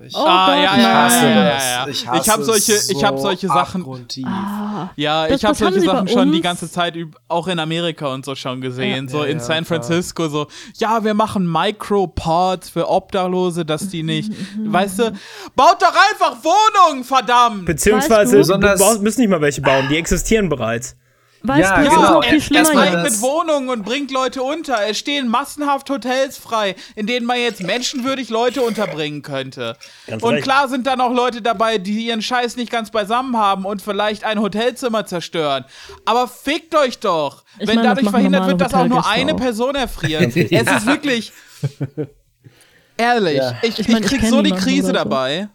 [0.02, 0.80] Ich, Oh Ah, Gott, ja, nein.
[0.80, 1.34] ja, hasse das.
[1.34, 1.86] ja, ja.
[1.88, 4.26] Ich, Ich hasse hab solche- es ich hab so solche Sachen- abgrundtief.
[4.26, 8.06] Ah, Ja, Das- ich habe solche Sachen schon die ganze Zeit üb- auch in Amerika
[8.08, 9.08] und so schon gesehen.
[9.08, 9.64] so Ja, in San.
[9.66, 10.46] Francisco so,
[10.78, 14.32] ja, wir machen Micropods für Obdachlose, dass die nicht,
[14.64, 15.12] weißt du,
[15.54, 17.66] baut doch einfach Wohnungen, verdammt!
[17.66, 18.66] Beziehungsweise, Weißt du, du?
[18.78, 20.96] baust- müssen nicht mal welche bauen, die existieren bereits.
[21.42, 22.03] Weißt Ja, du, es genau.
[22.05, 22.64] ist noch viel schlimmer.
[22.66, 24.87] Steigt das- mit Wohnungen und bringt Leute unter.
[24.87, 29.76] Es stehen massenhaft Hotels frei, in denen man jetzt menschenwürdig Leute unterbringen könnte.
[30.07, 30.44] Ganz und recht.
[30.44, 34.24] klar sind da noch Leute dabei, die ihren Scheiß nicht ganz beisammen haben und vielleicht
[34.24, 35.64] ein Hotelzimmer zerstören.
[36.05, 39.33] Aber fickt euch doch, Ich wenn meine, das dadurch verhindert wird, dass auch nur eine
[39.33, 39.37] auch.
[39.38, 40.37] Person erfriert.
[40.37, 41.33] Es ist wirklich
[42.96, 43.37] ehrlich.
[43.38, 43.55] Ja.
[43.62, 45.48] Ich, Ich meine, ich krieg so die Krise dabei.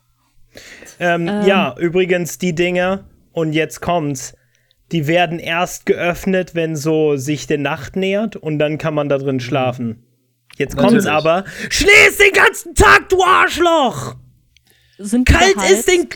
[0.99, 4.33] Ähm, Ja, übrigens, die Dinger, und jetzt kommt's,
[4.91, 9.17] die werden erst geöffnet, wenn so sich die Nacht nähert und dann kann man da
[9.17, 10.03] drin schlafen.
[10.57, 11.11] Jetzt kommt's Natürlich.
[11.11, 11.43] aber.
[11.69, 14.15] Schnee ist den ganzen Tag, du Arschloch!
[14.97, 16.07] Sind Kalt ist den.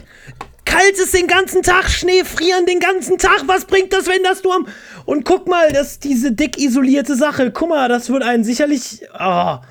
[0.64, 3.42] Kalt ist den ganzen Tag, Schnee frieren den ganzen Tag.
[3.48, 4.68] Was bringt das, wenn das du am.
[5.06, 7.52] Und guck mal, das diese dick isolierte Sache.
[7.52, 9.02] Guck mal, das wird einen sicherlich.
[9.14, 9.62] Ah.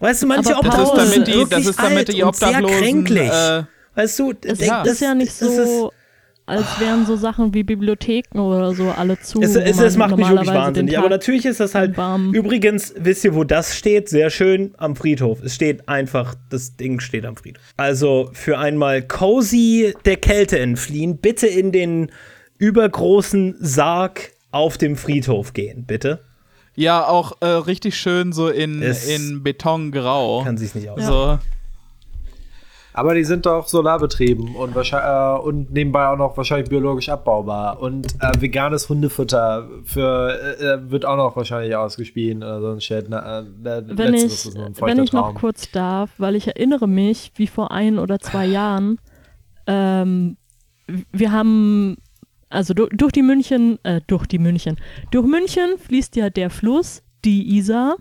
[0.00, 0.90] Weißt du, manche Aber Das ist Pause.
[0.92, 2.78] Obdachlose damit sind die, das wirklich ist damit alt die und sehr Obdachlosen.
[2.78, 3.30] kränklich.
[3.30, 3.62] Äh,
[3.94, 5.92] weißt du, Es denk- ist ja nicht das ist- so,
[6.48, 9.40] als wären so Sachen wie Bibliotheken oder so alle zu.
[9.40, 10.98] Es, es, es macht mich wirklich wahnsinnig.
[10.98, 11.96] Aber natürlich ist das halt.
[11.96, 14.08] warm- Übrigens, wisst ihr, wo das steht?
[14.08, 15.42] Sehr schön am Friedhof.
[15.42, 17.62] Es steht einfach, das Ding steht am Friedhof.
[17.76, 22.10] Also für einmal cozy der Kälte entfliehen, bitte in den
[22.58, 26.20] übergroßen Sarg auf dem Friedhof gehen, bitte.
[26.74, 30.42] ja, auch äh, richtig schön so in, Es in Betongrau.
[30.44, 31.04] Kann sich's nicht aus.
[31.04, 31.38] So.
[32.98, 37.80] Aber die sind doch solarbetrieben und, wahrscheinlich, äh, und nebenbei auch noch wahrscheinlich biologisch abbaubar.
[37.80, 42.80] Und äh, veganes Hundefutter für, äh, äh, wird auch noch wahrscheinlich ausgespielt oder so ein
[42.80, 43.06] Shit.
[43.08, 44.46] Na, äh, äh, Wenn ich,
[44.80, 48.98] wenn ich noch kurz darf, weil ich erinnere mich, wie vor ein oder zwei Jahren,
[49.68, 50.36] ähm,
[51.12, 51.98] wir haben,
[52.48, 54.76] also du, durch die München, äh, durch die München,
[55.12, 57.96] durch München fließt ja der Fluss, die Isar,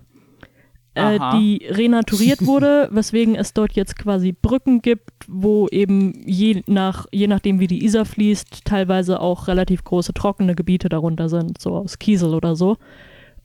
[0.98, 7.06] äh, die renaturiert wurde, weswegen es dort jetzt quasi Brücken gibt, wo eben je, nach,
[7.12, 11.76] je nachdem, wie die Isar fließt, teilweise auch relativ große trockene Gebiete darunter sind, so
[11.76, 12.78] aus Kiesel oder so.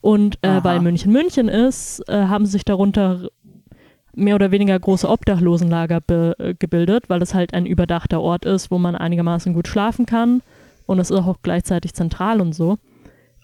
[0.01, 3.29] Und äh, weil München München ist, äh, haben sich darunter
[4.15, 6.01] mehr oder weniger große Obdachlosenlager
[6.37, 10.41] äh, gebildet, weil es halt ein überdachter Ort ist, wo man einigermaßen gut schlafen kann.
[10.85, 12.77] Und es ist auch gleichzeitig zentral und so.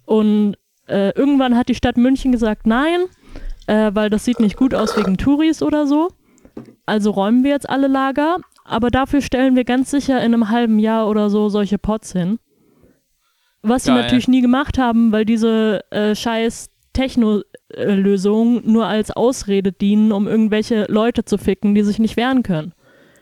[0.05, 0.55] Und
[0.87, 3.01] äh, irgendwann hat die Stadt München gesagt, nein,
[3.69, 6.09] äh, weil das sieht nicht gut aus wegen Touris oder so.
[6.87, 10.79] Also räumen wir jetzt alle Lager, aber dafür stellen wir ganz sicher in einem halben
[10.79, 12.39] Jahr oder so solche Pots hin.
[13.61, 20.11] Was sie natürlich nie gemacht haben, weil diese äh, scheiß Techno-Lösungen nur als Ausrede dienen,
[20.11, 22.73] um irgendwelche Leute zu ficken, die sich nicht wehren können.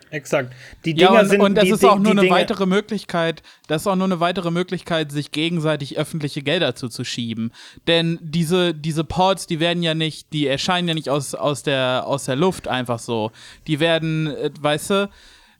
[0.10, 0.54] Exakt.
[0.86, 1.41] Die Ja, Dinger und, sind.
[1.41, 3.96] und das die, ist auch die, nur die eine Dinger- weitere Möglichkeit, das ist auch
[3.96, 7.52] nur eine weitere Möglichkeit, sich gegenseitig öffentliche Gelder zuzuschieben.
[7.88, 12.04] Denn diese, diese Pods, die werden ja nicht, die erscheinen ja nicht aus, aus, der,
[12.06, 13.32] aus der Luft einfach so.
[13.67, 15.10] Die werden, äh, weißt du,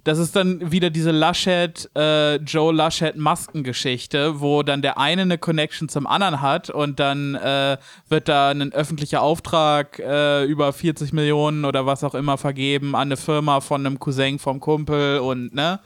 [0.08, 5.38] das ist dann wieder diese Laschet, äh, Joe Laschet Maskengeschichte, wo dann der eine eine
[5.38, 7.78] Connection zum anderen hat und dann äh,
[8.10, 13.10] wird da ein öffentlicher Auftrag äh, über 40 Millionen oder was auch immer vergeben an
[13.10, 15.80] eine Firma von einem Cousin vom Kumpel und ne?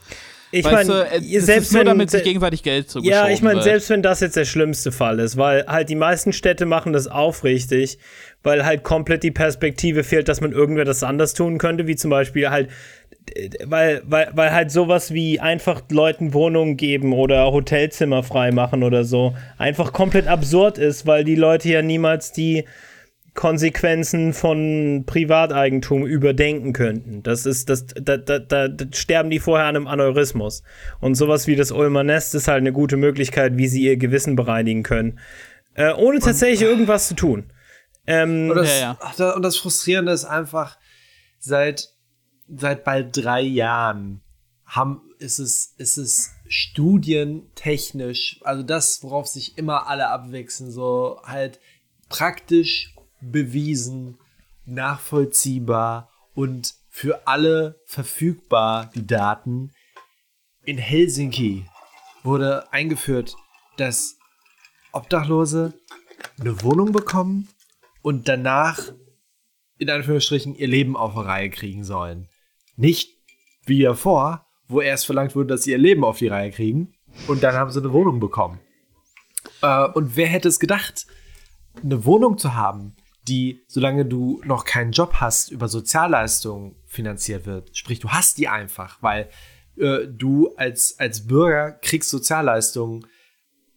[0.54, 3.88] Ich meine, äh, selbst nur wenn- damit sich gegenseitig Geld zugeschoben Ja, ich meine, selbst
[3.88, 7.98] wenn das jetzt der schlimmste Fall ist, weil halt die meisten Städte machen das aufrichtig,
[8.42, 12.10] weil halt komplett die Perspektive fehlt, dass man irgendwer das anders tun könnte, wie zum
[12.10, 12.68] Beispiel halt,
[13.64, 19.34] weil, weil, weil halt sowas wie einfach Leuten Wohnungen geben oder Hotelzimmer freimachen oder so
[19.58, 22.64] einfach komplett absurd ist, weil die Leute ja niemals die
[23.34, 27.22] Konsequenzen von Privateigentum überdenken könnten.
[27.22, 30.62] Das ist, das, da, da, da, da sterben die vorher an einem Aneurysmus.
[31.00, 34.36] Und sowas wie das Ulmer Nest ist halt eine gute Möglichkeit, wie sie ihr Gewissen
[34.36, 35.18] bereinigen können.
[35.74, 37.50] Äh, ohne tatsächlich irgendwas zu tun.
[38.06, 38.98] Ähm, Und das, Ja, ja.
[39.00, 40.76] ach, und das Frustrierende ist einfach,
[41.38, 41.91] seit,
[42.48, 44.20] seit bald drei Jahren
[44.66, 51.60] haben, ist, es, ist es studientechnisch, also das, worauf sich immer alle abwechseln, so halt
[52.08, 54.18] praktisch bewiesen,
[54.64, 59.72] nachvollziehbar und für alle verfügbar, die Daten.
[60.64, 61.66] In Helsinki
[62.22, 63.34] wurde eingeführt,
[63.76, 64.16] dass
[64.92, 65.74] Obdachlose
[66.38, 67.48] eine Wohnung bekommen
[68.02, 68.92] und danach
[69.78, 72.28] in Anführungsstrichen ihr Leben auf die Reihe kriegen sollen.
[72.76, 73.18] Nicht
[73.64, 76.94] wie davor, wo erst verlangt wurde, dass sie ihr Leben auf die Reihe kriegen
[77.28, 78.60] und dann haben sie eine Wohnung bekommen.
[79.60, 81.06] Äh, und wer hätte es gedacht,
[81.82, 82.94] eine Wohnung zu haben,
[83.28, 87.76] die, solange du noch keinen Job hast, über Sozialleistungen finanziert wird.
[87.76, 89.28] Sprich, du hast die einfach, weil
[89.76, 93.06] äh, du als, als Bürger kriegst Sozialleistungen,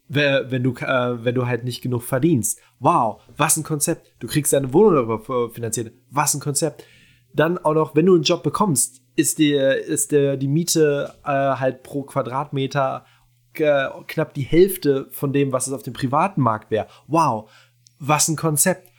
[0.08, 2.60] wenn du, äh, wenn du halt nicht genug verdienst.
[2.80, 4.14] Wow, was ein Konzept.
[4.20, 5.94] Du kriegst deine Wohnung darüber finanziert.
[6.12, 6.84] Was ein Konzept.
[7.36, 11.30] Dann auch noch, wenn du einen Job bekommst, ist, die, ist der, die Miete äh,
[11.30, 13.06] halt pro Quadratmeter
[13.54, 16.88] äh, knapp die Hälfte von dem, was es auf dem privaten Markt wäre.
[17.08, 17.50] Wow,
[18.00, 18.90] was ein Konzept.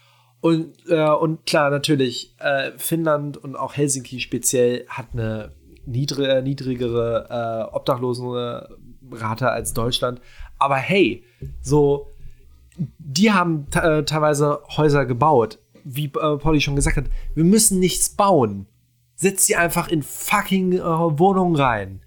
[0.40, 5.52] Und, äh, und klar, natürlich, äh, Finnland und auch Helsinki speziell hat eine
[5.86, 10.20] niedrig, niedrigere äh, Obdachlosenrate als Deutschland.
[10.58, 11.24] Aber hey,
[11.62, 12.12] so,
[12.98, 15.58] die haben äh, teilweise Häuser gebaut.
[15.88, 18.66] Wie äh, Polly schon gesagt hat, wir müssen nichts bauen.
[19.14, 22.00] Setz sie einfach in fucking äh, Wohnungen rein.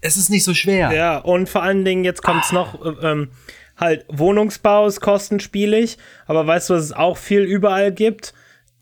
[0.00, 0.92] Es ist nicht so schwer.
[0.92, 3.30] Ja, und vor allen Dingen, jetzt kommt es noch, äh, ähm,
[3.76, 8.32] halt, Wohnungsbau ist kostenspielig, aber weißt du, was es auch viel überall gibt?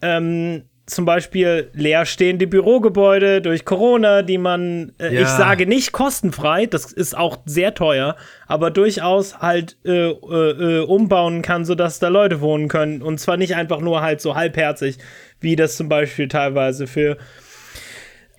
[0.02, 5.20] Ähm, zum Beispiel leerstehende Bürogebäude durch Corona, die man, äh, ja.
[5.22, 8.16] ich sage nicht kostenfrei, das ist auch sehr teuer,
[8.46, 13.00] aber durchaus halt äh, äh, äh, umbauen kann, sodass da Leute wohnen können.
[13.00, 14.98] Und zwar nicht einfach nur halt so halbherzig,
[15.40, 17.16] wie das zum Beispiel teilweise für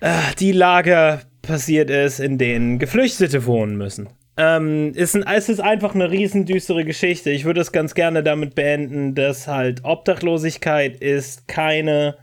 [0.00, 4.08] äh, die Lager passiert ist, in denen Geflüchtete wohnen müssen.
[4.36, 7.30] Ähm, ist ein, es ist einfach eine riesendüstere Geschichte.
[7.30, 12.16] Ich würde es ganz gerne damit beenden, dass halt Obdachlosigkeit ist keine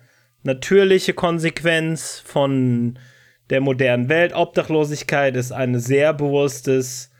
[0.44, 3.00] natürliche Konsequenz von
[3.50, 4.34] der modernen Welt.
[4.34, 7.12] Obdachlosigkeit ist ein sehr bewusstes,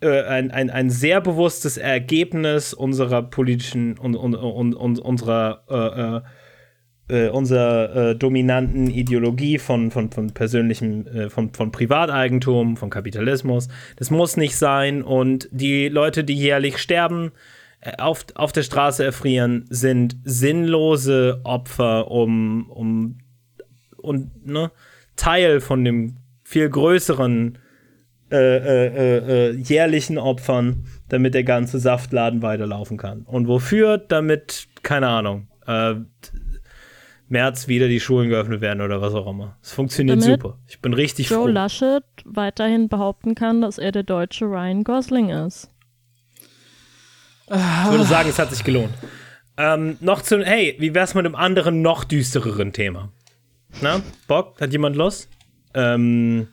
[0.00, 6.16] äh, ein, ein, ein sehr bewusstes Ergebnis unserer politischen und, und, und, und unserer äh,
[6.16, 6.20] äh,
[7.08, 13.68] äh, unserer äh, dominanten Ideologie von, von, von persönlichem, äh, von, von Privateigentum, von Kapitalismus.
[13.96, 15.02] Das muss nicht sein.
[15.02, 17.32] Und die Leute, die jährlich sterben,
[17.98, 23.18] auf, auf der Straße erfrieren, sind sinnlose Opfer, um, um
[23.96, 24.70] und ne,
[25.16, 27.58] Teil von dem viel größeren
[28.30, 33.22] äh, äh, äh, jährlichen Opfern, damit der ganze Saftladen weiterlaufen kann.
[33.22, 33.98] Und wofür?
[33.98, 35.94] Damit, keine Ahnung, äh,
[37.28, 39.56] März wieder die Schulen geöffnet werden oder was auch immer.
[39.62, 40.58] Es funktioniert Damit super.
[40.66, 41.44] Ich bin richtig Joe froh.
[41.46, 45.70] Joe Laschet weiterhin behaupten kann, dass er der deutsche Ryan Gosling ist.
[47.50, 48.92] Ich würde sagen, es hat sich gelohnt.
[49.56, 53.10] Ähm, noch zu, hey, wie wär's mit einem anderen, noch düstereren Thema?
[53.80, 54.60] Na, Bock?
[54.60, 55.28] Hat jemand Lust?
[55.74, 56.48] Ähm,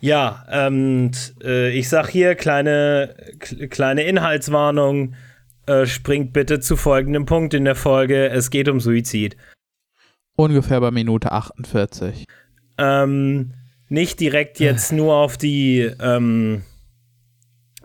[0.00, 1.10] ja, ähm,
[1.42, 3.14] äh, ich sag hier, kleine,
[3.70, 5.14] kleine Inhaltswarnung.
[5.66, 8.28] Äh, springt bitte zu folgendem Punkt in der Folge.
[8.28, 9.36] Es geht um Suizid.
[10.36, 12.26] Ungefähr bei Minute 48.
[12.76, 13.54] Ähm,
[13.88, 16.64] nicht direkt jetzt nur auf die, ähm,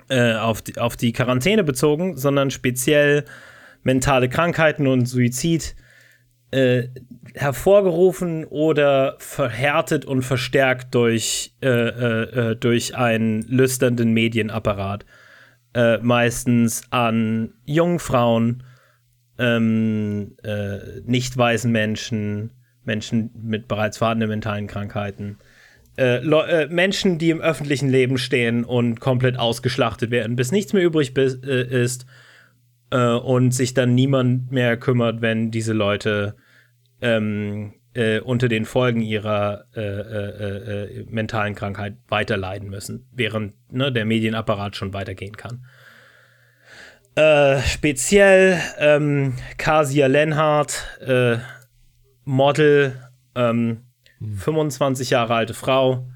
[0.09, 3.25] äh, auf die, auf die Quarantäne bezogen, sondern speziell
[3.83, 5.75] mentale Krankheiten und Suizid
[6.51, 6.87] äh,
[7.35, 15.05] hervorgerufen oder verhärtet und verstärkt durch, äh, äh, äh durch einen lüsternden Medienapparat.
[15.75, 18.63] Äh, meistens an jungen Frauen,
[19.37, 22.51] ähm, äh, nicht weißen Menschen,
[22.83, 25.37] Menschen mit bereits vorhandenen mentalen Krankheiten,
[25.99, 30.83] äh, äh, Menschen, die im öffentlichen Leben stehen und komplett ausgeschlachtet werden, bis nichts mehr
[30.83, 32.05] übrig äh, ist
[32.89, 36.37] äh, und sich dann niemand mehr kümmert, wenn diese Leute
[37.01, 39.65] ähm, äh, unter den Folgen ihrer
[41.09, 45.65] mentalen Krankheit weiterleiden müssen, während ne, der Medienapparat schon weitergehen kann.
[47.15, 51.37] Äh, speziell ähm, Kasia Lenhardt, äh,
[52.23, 52.95] Model,
[53.35, 53.88] ähm,
[54.19, 54.37] hm.
[54.37, 56.07] 25 Jahre alte Frau,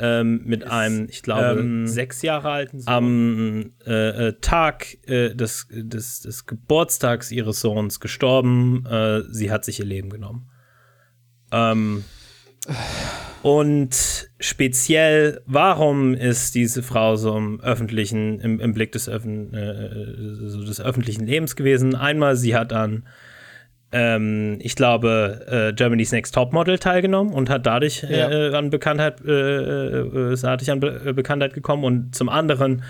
[0.00, 2.92] ähm, mit Ist, einem, ich glaube, ähm, sechs Jahre alten Sohn.
[2.92, 8.86] Am äh, äh Tag äh, des, des, des, Geburtstags ihres Sohns gestorben.
[8.86, 10.48] Äh, sie hat sich ihr Leben genommen.
[11.52, 12.04] Ähm,
[13.42, 20.48] und speziell, warum ist diese Frau so im öffentlichen, im, im Blick des, Öffn äh,
[20.48, 21.94] so des öffentlichen Lebens gewesen?
[21.94, 23.06] Einmal, sie hat an,
[23.92, 28.30] ähm, ich glaube, äh, Germany's Next Topmodel teilgenommen und hat dadurch äh, ja.
[28.30, 31.84] äh, an Bekanntheit, äh, äh, ist dadurch an Be Bekanntheit gekommen.
[31.84, 32.82] Und zum anderen,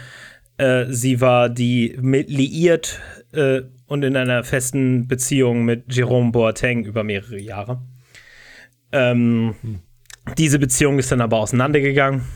[0.90, 3.00] sie war die liiert
[3.32, 7.80] und in einer festen Beziehung mit Jerome Boateng über mehrere Jahre.
[8.92, 9.80] Ähm, hm.
[10.36, 12.26] Diese Beziehung ist dann aber auseinandergegangen.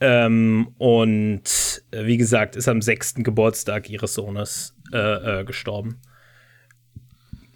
[0.00, 6.00] Ähm, und äh, wie gesagt, ist am sechsten Geburtstag ihres Sohnes äh, äh, gestorben.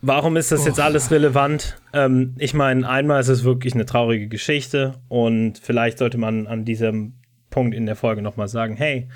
[0.02, 0.66] Warum ist das oh.
[0.66, 1.80] jetzt alles relevant?
[1.92, 6.64] Ähm, ich meine, einmal ist es wirklich eine traurige Geschichte und vielleicht sollte man an
[6.64, 7.14] diesem
[7.50, 9.08] Punkt in der Folge nochmal sagen, hey,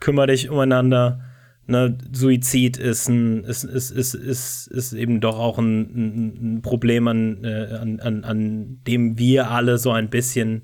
[0.00, 1.20] kümmere dich umeinander,
[1.66, 7.08] ne, Suizid ist, ein, ist, ist, ist, ist, ist eben doch auch ein, ein Problem,
[7.08, 10.62] an, äh, an, an, an dem wir alle so ein bisschen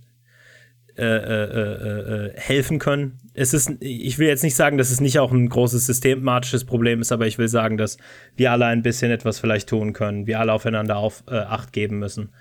[0.97, 3.19] äh, äh, äh, äh, helfen können.
[3.35, 7.01] Es ist, ich will jetzt nicht sagen, dass es nicht auch ein großes systematisches Problem
[7.01, 7.97] ist, aber ich will sagen, dass
[8.37, 11.99] wir alle ein bisschen etwas vielleicht tun können, wir alle aufeinander auf äh, Acht geben
[11.99, 12.33] müssen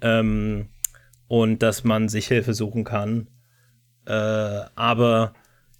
[0.00, 0.68] ähm,
[1.28, 3.28] und dass man sich Hilfe suchen kann.
[4.06, 5.32] aber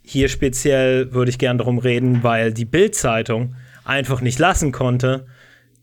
[0.03, 5.26] hier speziell würde ich gern darum reden, weil die Bild-Zeitung einfach nicht lassen konnte,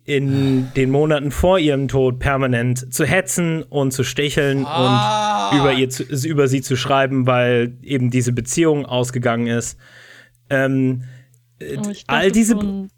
[0.06, 5.50] in den Monaten vor ihrem Tod permanent zu hetzen und zu sticheln ah.
[5.50, 9.78] und über, ihr zu, über sie zu schreiben, weil eben diese Beziehung ausgegangen ist.
[10.50, 11.04] Ähm,
[11.62, 12.90] oh, all diese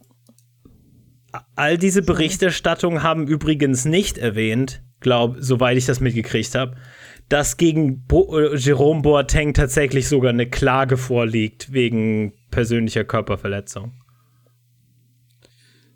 [1.55, 6.75] all diese Berichterstattungen haben übrigens nicht erwähnt, glaub, soweit ich das mitgekriegt habe,
[7.29, 13.93] dass gegen Bo äh, Jerome Boateng tatsächlich sogar eine Klage vorliegt wegen persönlicher Körperverletzung.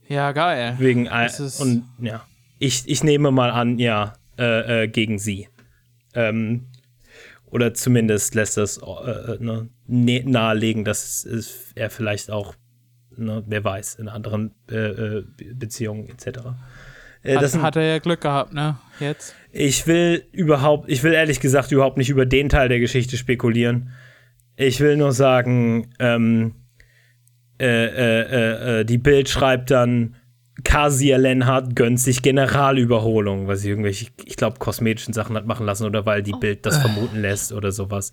[0.09, 0.75] Ja, geil.
[0.79, 1.07] Wegen
[1.59, 2.25] und ja,
[2.57, 5.47] ich, ich nehme mal an, ja, äh, äh, gegen sie.
[6.15, 6.65] Ähm,
[7.45, 9.69] oder zumindest lässt das äh, äh ne,
[10.25, 12.55] nahelegen, dass es, er vielleicht auch,
[13.15, 16.39] ne, wer weiß, in anderen äh, äh Beziehungen etc.
[17.23, 18.77] Hat, das hat er ja Glück gehabt, ne?
[18.99, 19.35] Jetzt.
[19.51, 23.91] Ich will überhaupt, ich will ehrlich gesagt überhaupt nicht über den Teil der Geschichte spekulieren.
[24.55, 26.55] Ich will nur sagen, ähm,
[27.59, 30.15] äh, äh, äh, äh, die Bild schreibt dann,
[30.63, 35.85] Kasia Lenhardt gönnt sich Generalüberholung, weil sie irgendwelche, ich glaube, kosmetischen Sachen hat machen lassen
[35.85, 38.11] oder weil die Bild das vermuten lässt oder sowas.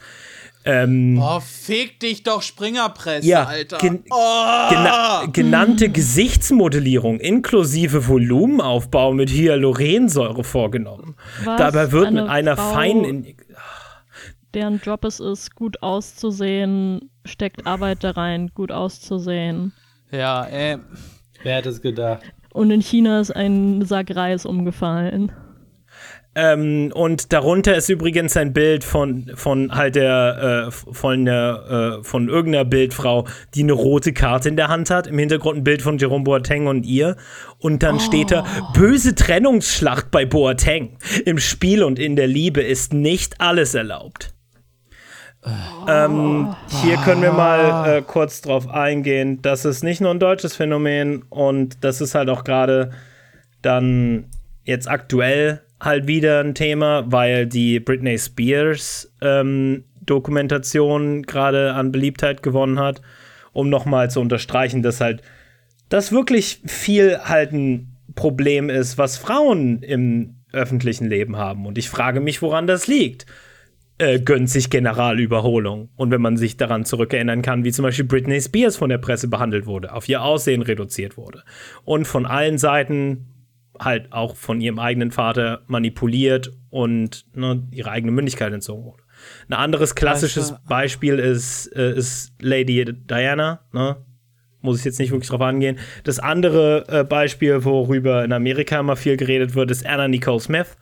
[0.64, 3.78] Ähm, oh, fick dich doch, Springerpresse, ja, Alter.
[3.78, 4.68] Gen oh.
[4.68, 11.14] gena genannte Gesichtsmodellierung inklusive Volumenaufbau mit Hyaluronsäure vorgenommen.
[11.44, 11.58] Was?
[11.58, 13.36] Dabei wird mit einer Frau feinen
[14.54, 19.72] deren Job es ist, gut auszusehen, steckt Arbeit da rein, gut auszusehen.
[20.10, 20.78] Ja, äh.
[21.42, 22.22] Wer hätte es gedacht?
[22.52, 25.30] Und in China ist ein Sack Reis umgefallen.
[26.34, 32.04] Ähm, und darunter ist übrigens ein Bild von, von halt der, äh, von der, äh,
[32.04, 35.06] von irgendeiner Bildfrau, die eine rote Karte in der Hand hat.
[35.06, 37.16] Im Hintergrund ein Bild von Jerome Boateng und ihr.
[37.58, 38.00] Und dann oh.
[38.00, 38.44] steht da,
[38.74, 40.98] böse Trennungsschlacht bei Boateng.
[41.24, 44.35] Im Spiel und in der Liebe ist nicht alles erlaubt.
[45.88, 49.40] Ähm, hier können wir mal äh, kurz drauf eingehen.
[49.42, 52.90] Das ist nicht nur ein deutsches Phänomen und das ist halt auch gerade
[53.62, 54.26] dann
[54.64, 62.42] jetzt aktuell halt wieder ein Thema, weil die Britney Spears ähm, Dokumentation gerade an Beliebtheit
[62.42, 63.02] gewonnen hat,
[63.52, 65.22] um nochmal zu unterstreichen, dass halt
[65.88, 71.66] das wirklich viel halt ein Problem ist, was Frauen im öffentlichen Leben haben.
[71.66, 73.26] Und ich frage mich, woran das liegt
[73.98, 75.90] äh, gönnt sich Generalüberholung.
[75.96, 79.28] Und wenn man sich daran zurückerinnern kann, wie zum Beispiel Britney Spears von der Presse
[79.28, 81.42] behandelt wurde, auf ihr Aussehen reduziert wurde
[81.84, 83.28] und von allen Seiten
[83.78, 89.02] halt auch von ihrem eigenen Vater manipuliert und ne, ihre eigene Mündigkeit entzogen wurde.
[89.48, 93.96] Ein anderes klassisches Beispiel ist, äh, ist Lady Diana, ne?
[94.60, 95.78] muss ich jetzt nicht wirklich drauf angehen.
[96.04, 100.76] Das andere äh, Beispiel, worüber in Amerika immer viel geredet wird, ist Anna Nicole Smith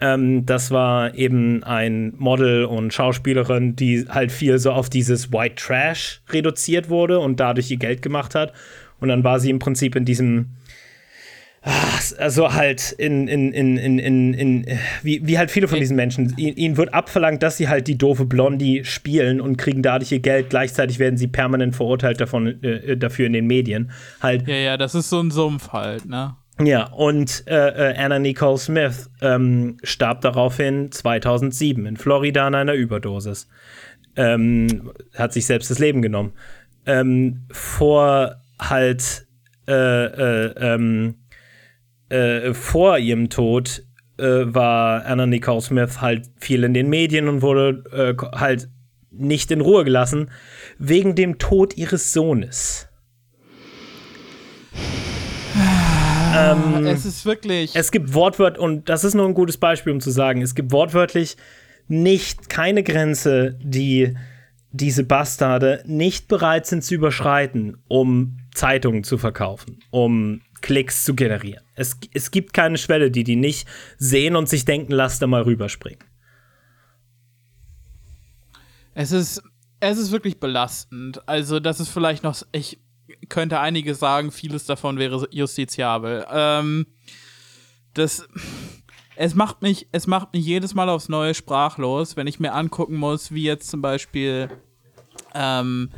[0.00, 5.56] ähm, das war eben ein Model und Schauspielerin, die halt viel so auf dieses White
[5.56, 8.52] Trash reduziert wurde und dadurch ihr Geld gemacht hat.
[9.00, 10.56] Und dann war sie im Prinzip in diesem
[12.18, 16.34] also halt in, in, in, in, in, in wie, wie halt viele von diesen Menschen.
[16.38, 20.48] Ihnen wird abverlangt, dass sie halt die doofe Blondie spielen und kriegen dadurch ihr Geld.
[20.48, 23.90] Gleichzeitig werden sie permanent verurteilt davon, äh, dafür in den Medien.
[24.22, 24.48] Halt.
[24.48, 26.34] Ja, ja, das ist so ein Sumpf halt, ne?
[26.62, 32.74] Ja, und äh, äh, Anna Nicole Smith ähm, starb daraufhin 2007 in Florida an einer
[32.74, 33.48] Überdosis.
[34.14, 36.32] Ähm, hat sich selbst das Leben genommen.
[36.84, 39.26] Ähm, vor halt
[39.66, 41.14] äh, äh, ähm,
[42.10, 43.82] äh, vor ihrem Tod
[44.18, 47.84] äh, war Anna Nicole Smith halt viel in den Medien und wurde
[48.34, 48.68] halt
[49.10, 50.30] nicht in Ruhe gelassen
[50.78, 52.89] wegen dem Tod ihres Sohnes.
[56.32, 57.74] Ähm, es ist wirklich.
[57.74, 60.72] Es gibt wortwörtlich, und das ist nur ein gutes Beispiel, um zu sagen, es gibt
[60.72, 61.36] wortwörtlich
[61.88, 64.16] nicht keine Grenze, die
[64.72, 71.64] diese Bastarde nicht bereit sind zu überschreiten, um Zeitungen zu verkaufen, um Klicks zu generieren.
[71.74, 73.66] Es, es gibt keine Schwelle, die die nicht
[73.98, 76.04] sehen und sich denken, lass da mal rüberspringen.
[78.94, 79.42] Es ist,
[79.80, 81.26] es ist wirklich belastend.
[81.28, 82.78] Also, das ist vielleicht noch, ich,
[83.28, 86.26] könnte einiges sagen, vieles davon wäre justiziabel.
[86.30, 86.86] Ähm,
[87.94, 88.28] das,
[89.16, 92.96] es macht mich, es macht mich jedes Mal aufs Neue sprachlos, wenn ich mir angucken
[92.96, 94.48] muss, wie jetzt zum Beispiel,
[95.34, 95.90] ähm,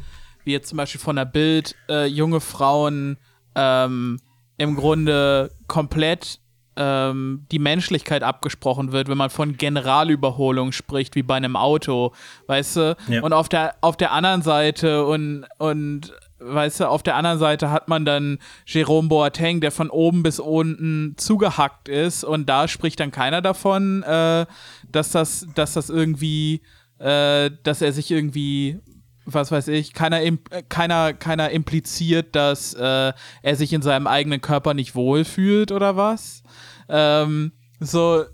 [0.45, 3.19] wie jetzt zum Beispiel von der Bild, äh, junge Frauen
[3.55, 4.19] ähm,
[4.59, 6.41] im Grunde komplett
[6.77, 12.13] ähm, die Menschlichkeit abgesprochen wird, wenn man von Generalüberholung spricht, wie bei einem Auto,
[12.47, 12.97] weißt du?
[13.09, 13.23] Ja.
[13.23, 16.13] Und auf der, auf der anderen Seite und, und
[16.45, 20.39] weißt du, auf der anderen Seite hat man dann Jerome Boateng, der von oben bis
[20.39, 24.47] unten zugehackt ist und da spricht dann keiner davon, äh,
[24.91, 26.63] dass das, dass das irgendwie,
[26.99, 28.81] äh, dass er sich irgendwie
[29.25, 30.37] was weiß ich, keiner, äh,
[30.69, 33.13] keiner, keiner impliziert, dass äh,
[33.43, 36.43] er sich in seinem eigenen Körper nicht wohlfühlt oder was.
[36.89, 38.25] Ähm, so,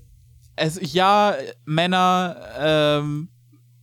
[0.56, 1.34] es, ja,
[1.64, 3.28] Männer, ähm,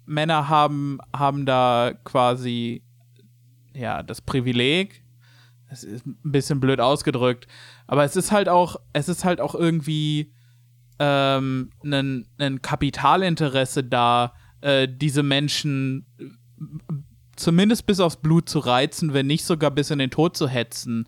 [0.06, 2.84] Männer haben, haben da quasi
[3.76, 5.04] ja, das Privileg.
[5.70, 7.48] Es ist ein bisschen blöd ausgedrückt,
[7.88, 10.32] aber es ist halt auch, es ist halt auch irgendwie
[11.00, 16.26] ähm, ein, ein Kapitalinteresse da, äh, diese Menschen äh,
[17.36, 21.08] zumindest bis aufs Blut zu reizen, wenn nicht sogar bis in den Tod zu hetzen.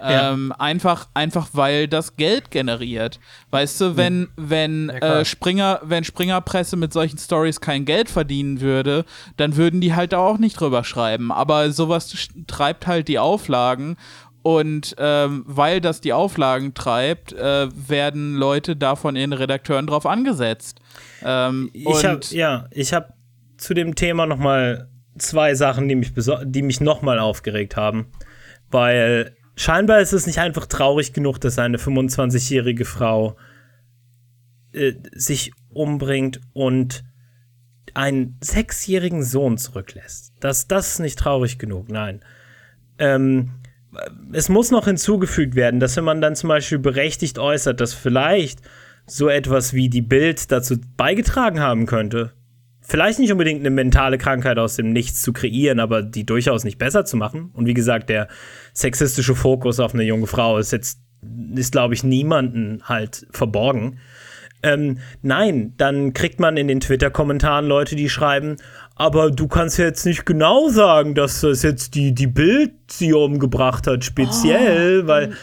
[0.00, 0.32] Ja.
[0.32, 3.18] Ähm, einfach, einfach weil das Geld generiert.
[3.50, 5.20] Weißt du, wenn, wenn, klar.
[5.20, 9.04] äh, Springer, wenn Springerpresse mit solchen Stories kein Geld verdienen würde,
[9.36, 11.32] dann würden die halt da auch nicht drüber schreiben.
[11.32, 13.96] Aber sowas treibt halt die Auflagen.
[14.42, 20.06] Und ähm, weil das die Auflagen treibt, äh, werden Leute da von ihren Redakteuren drauf
[20.06, 20.80] angesetzt.
[21.24, 23.12] Ähm, Ich habe ja, ich habe
[23.58, 24.88] zu dem Thema noch mal
[25.18, 26.12] zwei Sachen, die mich
[26.44, 28.06] die mich noch mal aufgeregt haben,
[28.70, 33.36] weil scheinbar ist es nicht einfach traurig genug, dass eine 25-jährige Frau
[34.72, 37.04] äh, sich umbringt und
[37.94, 40.32] einen sechsjährigen Sohn zurücklässt.
[40.40, 42.24] Das, das ist nicht traurig genug, nein.
[42.98, 43.50] Ähm,
[44.32, 48.60] es muss noch hinzugefügt werden, dass wenn man dann zum Beispiel berechtigt äußert, dass vielleicht
[49.06, 52.32] so etwas wie die Bild dazu beigetragen haben könnte,
[52.88, 56.78] vielleicht nicht unbedingt eine mentale Krankheit aus dem Nichts zu kreieren, aber die durchaus nicht
[56.78, 57.50] besser zu machen.
[57.54, 58.28] Und wie gesagt, der
[58.72, 61.00] sexistische Fokus auf eine junge Frau ist jetzt,
[61.54, 63.98] ist glaube ich niemanden halt verborgen.
[64.62, 68.56] Ähm, nein, dann kriegt man in den Twitter-Kommentaren Leute, die schreiben,
[68.96, 73.86] aber du kannst jetzt nicht genau sagen, dass das jetzt die, die Bild sie umgebracht
[73.86, 75.34] hat, speziell, weil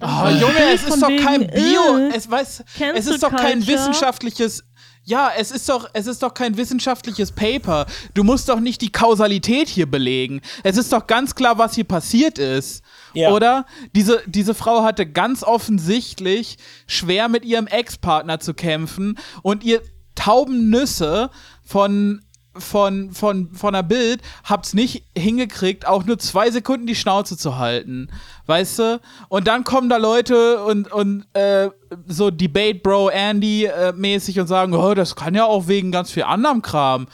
[0.00, 2.64] Oh, Junge, es Von ist doch kein Bio, äh, es, weiß,
[2.96, 4.64] es ist doch kein wissenschaftliches,
[5.08, 7.86] ja, es ist doch, es ist doch kein wissenschaftliches Paper.
[8.12, 10.42] Du musst doch nicht die Kausalität hier belegen.
[10.64, 12.82] Es ist doch ganz klar, was hier passiert ist.
[13.14, 13.30] Ja.
[13.30, 13.64] Oder?
[13.94, 19.80] Diese, diese Frau hatte ganz offensichtlich schwer mit ihrem Ex-Partner zu kämpfen und ihr
[20.14, 21.30] tauben Nüsse
[21.64, 22.20] von
[22.58, 27.58] von, von, von der Bild habt's nicht hingekriegt, auch nur zwei Sekunden die Schnauze zu
[27.58, 28.10] halten.
[28.46, 29.00] Weißt du?
[29.28, 31.70] Und dann kommen da Leute und, und äh,
[32.06, 36.10] so Debate Bro Andy äh, mäßig und sagen, oh, das kann ja auch wegen ganz
[36.10, 37.06] viel anderem Kram.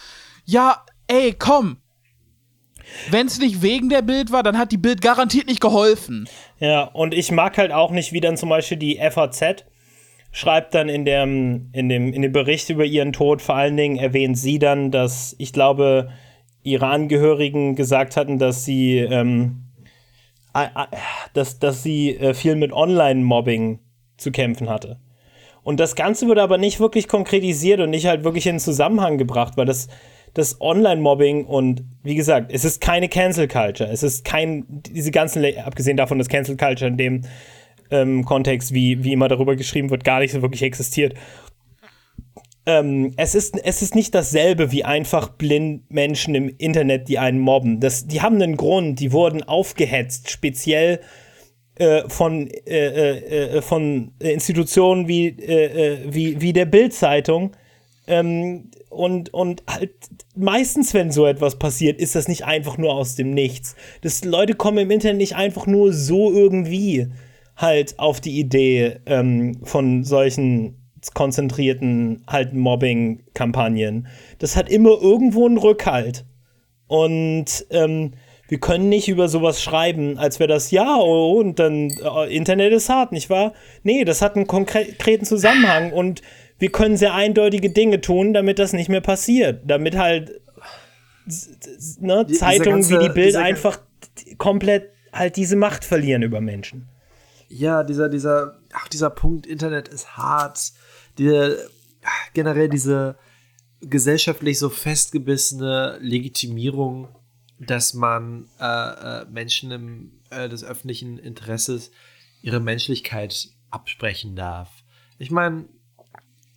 [0.44, 1.78] Ja, ey, komm.
[3.10, 6.28] Wenn's nicht wegen der Bild war, dann hat die Bild garantiert nicht geholfen.
[6.58, 9.64] Ja, und ich mag halt auch nicht, wie dann zum Beispiel die FAZ
[10.34, 13.96] schreibt dann in dem, in dem, in dem Bericht über ihren Tod, vor allen Dingen
[13.96, 16.10] erwähnt sie dann, dass ich glaube,
[16.64, 19.70] ihre Angehörigen gesagt hatten, dass sie, ähm,
[20.52, 20.86] äh, äh,
[21.34, 23.78] dass, dass sie äh, viel mit Online-Mobbing
[24.16, 24.98] zu kämpfen hatte.
[25.62, 29.56] Und das Ganze wird aber nicht wirklich konkretisiert und nicht halt wirklich in Zusammenhang gebracht,
[29.56, 29.86] weil das,
[30.34, 33.88] das Online-Mobbing und wie gesagt, es ist keine Cancel Culture.
[33.88, 37.22] Es ist kein, diese ganzen, abgesehen davon, dass Cancel Culture in dem
[37.90, 41.14] ähm, Kontext, wie, wie immer darüber geschrieben wird, gar nicht so wirklich existiert.
[42.66, 47.38] Ähm, es, ist, es ist nicht dasselbe wie einfach blind Menschen im Internet, die einen
[47.38, 47.80] mobben.
[47.80, 51.00] Das, die haben einen Grund, die wurden aufgehetzt, speziell
[51.76, 57.52] äh, von, äh, äh, äh, von Institutionen wie, äh, äh, wie, wie der Bild-Zeitung.
[58.06, 59.92] Ähm, und, und halt
[60.36, 63.74] meistens, wenn so etwas passiert, ist das nicht einfach nur aus dem Nichts.
[64.02, 67.08] Das, Leute kommen im Internet nicht einfach nur so irgendwie
[67.56, 70.76] halt auf die Idee ähm, von solchen
[71.12, 74.06] konzentrierten halt Mobbing-Kampagnen.
[74.38, 76.24] Das hat immer irgendwo einen Rückhalt.
[76.86, 78.12] Und ähm,
[78.48, 82.72] wir können nicht über sowas schreiben, als wäre das ja oh, und dann äh, Internet
[82.72, 83.52] ist hart, nicht wahr?
[83.82, 86.22] Nee, das hat einen konkreten Zusammenhang und
[86.58, 89.62] wir können sehr eindeutige Dinge tun, damit das nicht mehr passiert.
[89.66, 90.40] Damit halt
[92.00, 93.80] ne, Zeitungen ganze- wie die Bild einfach
[94.38, 96.88] komplett halt diese Macht verlieren über Menschen.
[97.56, 100.72] Ja, dieser, dieser, ach, dieser Punkt, Internet ist hart.
[101.18, 101.54] Die,
[102.32, 103.16] generell diese
[103.80, 107.14] gesellschaftlich so festgebissene Legitimierung,
[107.60, 111.92] dass man äh, äh, Menschen im, äh, des öffentlichen Interesses
[112.42, 114.70] ihre Menschlichkeit absprechen darf.
[115.18, 115.66] Ich meine,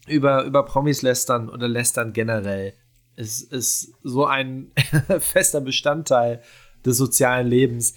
[0.08, 2.74] über, über Promis lästern oder lästern generell
[3.16, 4.72] ist, ist so ein
[5.20, 6.42] fester Bestandteil
[6.84, 7.94] des sozialen Lebens,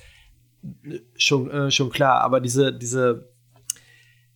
[1.16, 2.20] schon, äh, schon klar.
[2.20, 3.32] Aber diese, diese,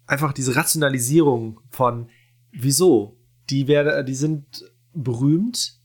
[0.07, 2.09] einfach diese Rationalisierung von,
[2.53, 3.19] wieso?
[3.51, 4.65] Die, werde, die sind
[4.95, 5.79] berühmt,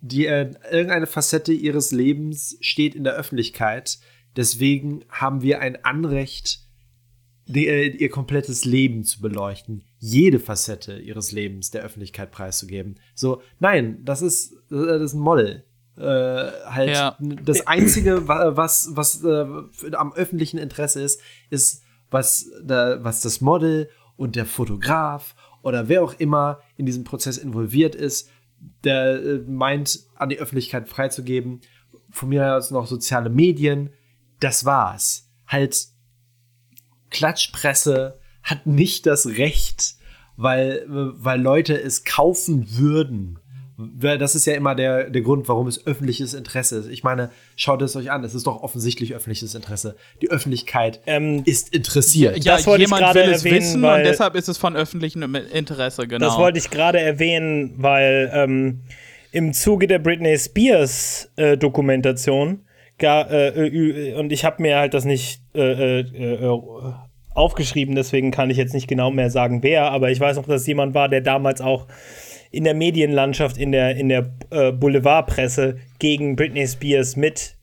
[0.00, 3.98] die äh, irgendeine Facette ihres Lebens steht in der Öffentlichkeit.
[4.34, 6.60] Deswegen haben wir ein Anrecht,
[7.46, 12.96] die, äh, ihr komplettes Leben zu beleuchten, jede Facette ihres Lebens der Öffentlichkeit preiszugeben.
[13.14, 15.64] So, nein, das ist, äh, das ist ein Model.
[15.98, 17.16] Äh, halt Ja.
[17.20, 19.46] das Einzige, wa- was, was äh,
[19.94, 21.20] am öffentlichen Interesse ist,
[21.50, 27.04] ist, was, da, was das Model und der Fotograf oder wer auch immer in diesem
[27.04, 28.28] Prozess involviert ist,
[28.84, 31.60] der äh, meint, an die Öffentlichkeit freizugeben.
[32.10, 33.90] Von mir aus noch soziale Medien.
[34.40, 35.28] Das war's.
[35.46, 35.76] Halt,
[37.10, 39.96] Klatschpresse hat nicht das Recht,
[40.36, 43.38] weil, weil Leute es kaufen würden.
[43.78, 46.88] Weil Das ist ja immer der, der Grund, warum es öffentliches Interesse ist.
[46.88, 49.96] Ich meine, schaut es euch an, es ist doch offensichtlich öffentliches Interesse.
[50.22, 52.42] Die Öffentlichkeit Ähm, ist interessiert.
[52.44, 54.56] Ja, Das wollte ich jemand gerade will es erwähnen, wissen weil- und deshalb ist es
[54.56, 56.24] von öffentlichem Interesse, genau.
[56.26, 58.80] Das wollte ich gerade erwähnen, weil ähm,
[59.32, 62.60] im Zuge der Britney Spears äh, Dokumentation
[62.98, 66.60] gar, äh, äh, und ich habe mir halt das nicht äh, äh, äh,
[67.34, 70.66] aufgeschrieben, deswegen kann ich jetzt nicht genau mehr sagen, wer, aber ich weiß noch, dass
[70.66, 71.86] jemand war, der damals auch
[72.56, 77.54] in der Medienlandschaft, in der, in der äh, Boulevardpresse gegen Britney Spears mit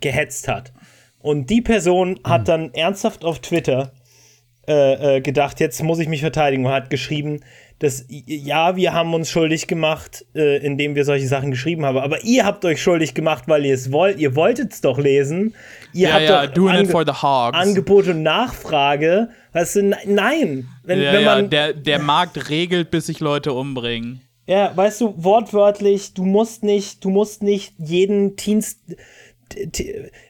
[0.00, 0.72] gehetzt hat.
[1.18, 3.92] Und die Person hat dann ernsthaft auf Twitter
[4.68, 7.40] äh, äh, gedacht, jetzt muss ich mich verteidigen und hat geschrieben,
[7.78, 12.24] dass ja, wir haben uns schuldig gemacht, äh, indem wir solche Sachen geschrieben haben, aber
[12.24, 15.54] ihr habt euch schuldig gemacht, weil ihr es wollt, ihr wolltet es doch lesen.
[15.92, 17.56] Ihr ja, habt ja, doch doing it for the hogs.
[17.56, 19.28] Angebot und Nachfrage.
[19.52, 20.66] Weißt du, ne- nein.
[20.82, 24.22] Wenn, ja, wenn ja, man, der, der Markt regelt, bis sich Leute umbringen.
[24.46, 28.80] ja, weißt du, wortwörtlich, du musst nicht, du musst nicht jeden Dienst.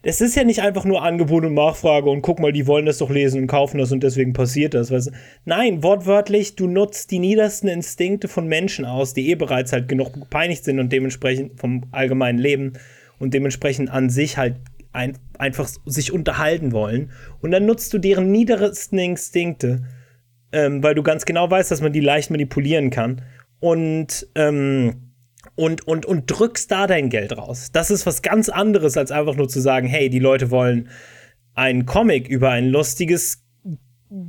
[0.03, 2.99] Das ist ja nicht einfach nur Angebot und Nachfrage und guck mal, die wollen das
[2.99, 4.91] doch lesen und kaufen das und deswegen passiert das.
[4.91, 5.13] Weißt du?
[5.45, 10.13] Nein, wortwörtlich, du nutzt die niedersten Instinkte von Menschen aus, die eh bereits halt genug
[10.13, 12.75] gepeinigt sind und dementsprechend vom allgemeinen Leben
[13.19, 14.57] und dementsprechend an sich halt
[14.93, 17.11] ein, einfach sich unterhalten wollen.
[17.41, 19.83] Und dann nutzt du deren niedersten Instinkte
[20.53, 23.23] ähm, weil du ganz genau weißt, dass man die leicht manipulieren kann.
[23.61, 25.08] Und, ähm,
[25.59, 27.71] und, und, und drückst da dein Geld raus.
[27.73, 30.89] Das ist was ganz anderes, als einfach nur zu sagen, hey, die Leute wollen
[31.55, 33.43] einen Comic über ein lustiges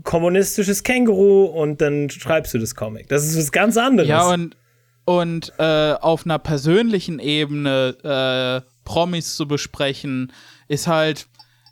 [0.03, 3.09] kommunistisches Känguru und dann schreibst du das Comic.
[3.09, 4.09] Das ist was ganz anderes.
[4.09, 4.57] Ja, und,
[5.05, 10.33] und äh, auf einer persönlichen Ebene äh, Promis zu besprechen,
[10.67, 11.27] ist halt,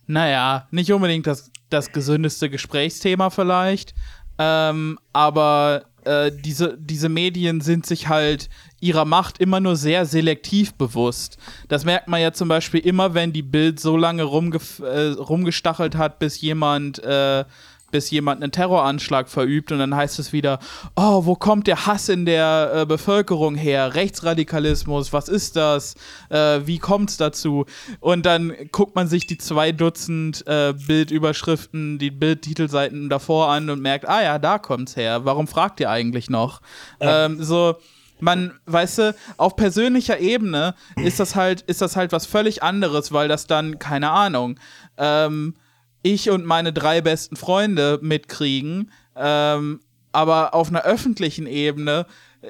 [0.06, 3.96] naja, nicht unbedingt das, das gesündeste Gesprächsthema vielleicht.
[4.38, 8.50] Ähm, aber äh, diese, diese Medien sind sich halt
[8.80, 11.38] ihrer Macht immer nur sehr selektiv bewusst.
[11.68, 15.96] Das merkt man ja zum Beispiel immer, wenn die Bild so lange rumgef äh, rumgestachelt
[15.96, 17.46] hat, bis jemand äh,
[17.92, 20.60] bis jemand einen Terroranschlag verübt und dann heißt es wieder,
[20.96, 23.96] oh, wo kommt der Hass in der äh, Bevölkerung her?
[23.96, 25.96] Rechtsradikalismus, was ist das?
[26.30, 27.66] Äh, wie kommt's dazu?
[28.00, 33.82] Und dann guckt man sich die zwei Dutzend äh, Bildüberschriften, die Bildtitelseiten davor an und
[33.82, 35.24] merkt, ah ja, da kommt's her.
[35.24, 36.62] Warum fragt ihr eigentlich noch?
[37.00, 37.78] Ähm, so
[38.20, 43.12] man, weißt du, auf persönlicher Ebene ist das halt, ist das halt was völlig anderes,
[43.12, 44.60] weil das dann, keine Ahnung,
[44.98, 45.56] ähm,
[46.04, 52.06] ich und meine drei besten Freunde mitkriegen, ähm, aber auf einer öffentlichen Ebene
[52.42, 52.48] äh,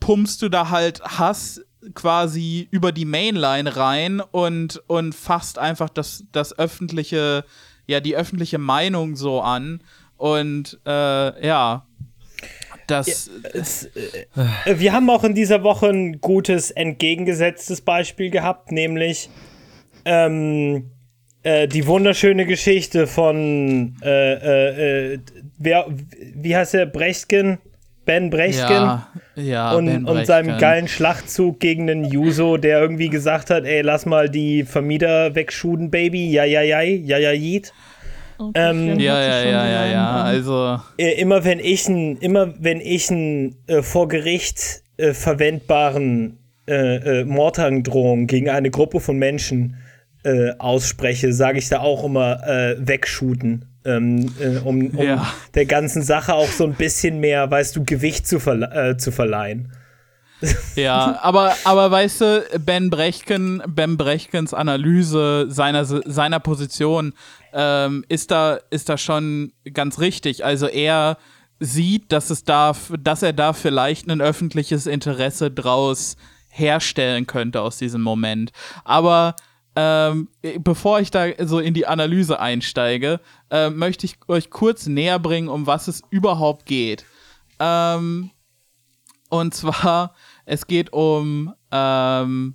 [0.00, 1.60] pumpst du da halt Hass
[1.94, 7.44] quasi über die Mainline rein und, und fasst einfach das, das öffentliche,
[7.86, 9.82] ja, die öffentliche Meinung so an.
[10.16, 11.86] Und äh, ja,
[12.86, 13.30] das.
[13.52, 19.30] Es, äh, wir haben auch in dieser Woche ein gutes entgegengesetztes Beispiel gehabt, nämlich
[20.04, 20.90] ähm,
[21.42, 25.18] äh, die wunderschöne Geschichte von äh, äh, äh,
[25.58, 25.86] wer,
[26.34, 27.58] wie heißt er, Brechtgen?
[28.04, 28.70] Ben Brechtgen?
[28.70, 33.64] ja, ja, und, Ben und seinem geilen Schlachtzug gegen den Juso, der irgendwie gesagt hat,
[33.64, 37.72] ey, lass mal die Vermieter wegschuden, Baby, ja, ja, ja, ja, ja, jeet.
[37.72, 37.93] Oh,
[38.54, 40.22] Ähm, Ja, ja, ja, ja, ja.
[40.22, 40.80] Also.
[40.98, 47.20] Äh, immer wenn ich ein, immer wenn ich einen äh, vor Gericht äh, verwendbaren äh,
[47.20, 49.76] äh, Mordandrohung gegen eine Gruppe von Menschen
[50.24, 55.26] äh, ausspreche, sage ich da auch immer äh, wegshooten, ähm, äh, um, um Ja.
[55.54, 59.10] der ganzen Sache auch so ein bisschen mehr, weißt du, Gewicht zu, verle äh, zu
[59.12, 59.70] verleihen.
[60.76, 67.14] Ja, aber, aber weißt du, Ben Brechtken, Ben Brechtkens Analyse seiner, seiner Position
[67.52, 70.44] ähm, ist, da, ist da schon ganz richtig.
[70.44, 71.16] Also er
[71.60, 76.16] sieht, dass es da, dass er da vielleicht ein öffentliches Interesse draus
[76.48, 78.52] herstellen könnte aus diesem Moment.
[78.84, 79.36] Aber
[79.76, 80.28] ähm,
[80.58, 83.20] bevor ich da so in die Analyse einsteige,
[83.50, 87.04] äh, möchte ich euch kurz näher bringen, um was es überhaupt geht.
[87.58, 88.30] Ähm,
[89.34, 90.14] und zwar,
[90.44, 92.54] es geht um ähm,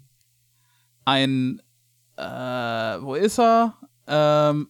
[1.03, 1.61] ein,
[2.15, 3.73] äh, wo ist er?
[4.07, 4.69] Ähm,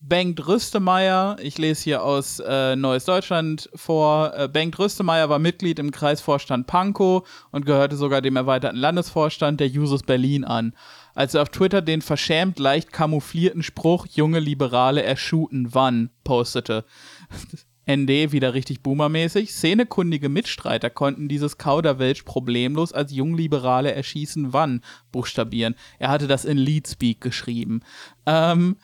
[0.00, 4.32] Bengt Rüstemeyer, ich lese hier aus äh, Neues Deutschland vor.
[4.36, 9.68] Äh, Bengt Rüstemeyer war Mitglied im Kreisvorstand Pankow und gehörte sogar dem erweiterten Landesvorstand der
[9.68, 10.74] Jusos Berlin an.
[11.14, 16.84] Als er auf Twitter den verschämt leicht kamouflierten Spruch junge Liberale erschuten wann postete.
[17.86, 19.52] ND wieder richtig boomermäßig.
[19.52, 25.74] Szenekundige Mitstreiter konnten dieses Kauderwelsch problemlos als Jungliberale erschießen wann buchstabieren.
[25.98, 27.80] Er hatte das in Leadspeak geschrieben.
[28.26, 28.76] Ähm,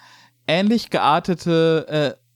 [0.46, 2.28] ähnlich geartete äh,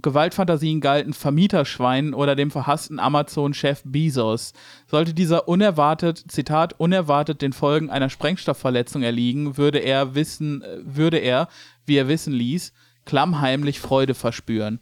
[0.00, 4.52] Gewaltfantasien galten Vermieterschweinen oder dem verhassten Amazon-Chef Bezos.
[4.86, 11.18] Sollte dieser unerwartet, Zitat, unerwartet den Folgen einer Sprengstoffverletzung erliegen, würde er wissen, äh, würde
[11.18, 11.48] er,
[11.84, 12.72] wie er wissen ließ,
[13.04, 14.80] klammheimlich Freude verspüren.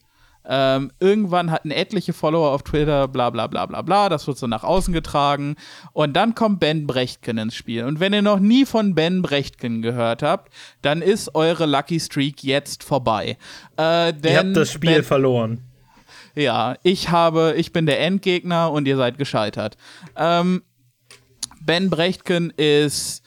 [0.49, 4.47] Ähm, irgendwann hatten etliche Follower auf Twitter, bla bla bla bla bla, das wird so
[4.47, 5.57] nach außen getragen.
[5.93, 7.85] Und dann kommt Ben Brechtken ins Spiel.
[7.85, 12.45] Und wenn ihr noch nie von Ben Brechtken gehört habt, dann ist eure Lucky Streak
[12.45, 13.37] jetzt vorbei.
[13.79, 15.63] Äh, Ihr habt das Spiel ben, verloren.
[16.35, 19.77] Ja, ich habe, ich bin der Endgegner und ihr seid gescheitert.
[20.17, 20.63] Ähm,
[21.61, 23.23] ben Brechtken ist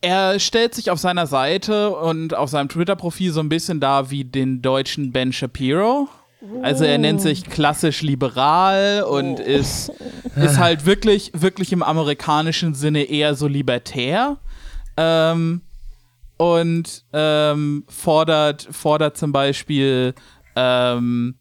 [0.00, 4.24] er stellt sich auf seiner Seite und auf seinem Twitter-Profil so ein bisschen dar wie
[4.24, 6.08] den deutschen Ben Shapiro.
[6.62, 9.90] Also er nennt sich klassisch liberal und ist,
[10.36, 14.38] ist halt wirklich, wirklich im amerikanischen Sinne eher so libertär.
[14.96, 15.62] Ähm,
[16.36, 20.14] und ähm, fordert, fordert zum Beispiel
[20.54, 21.34] ähm,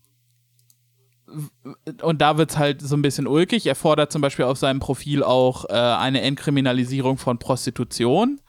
[2.02, 3.66] und da wird es halt so ein bisschen ulkig.
[3.66, 8.40] Er fordert zum Beispiel auf seinem Profil auch äh, eine Entkriminalisierung von Prostitution,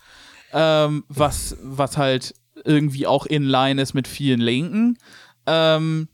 [0.52, 4.98] ähm, was, was halt irgendwie auch in line ist mit vielen Linken.
[5.46, 6.08] Ähm,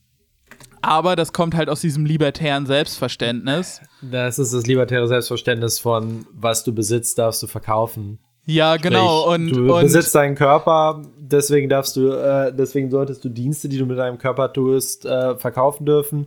[0.83, 3.81] aber das kommt halt aus diesem libertären Selbstverständnis.
[4.03, 8.19] Das ist das libertäre Selbstverständnis von, was du besitzt, darfst du verkaufen.
[8.47, 9.22] Ja, genau.
[9.22, 13.68] Sprich, und, du und besitzt deinen Körper, deswegen darfst du, äh, deswegen solltest du Dienste,
[13.68, 16.26] die du mit deinem Körper tust, äh, verkaufen dürfen.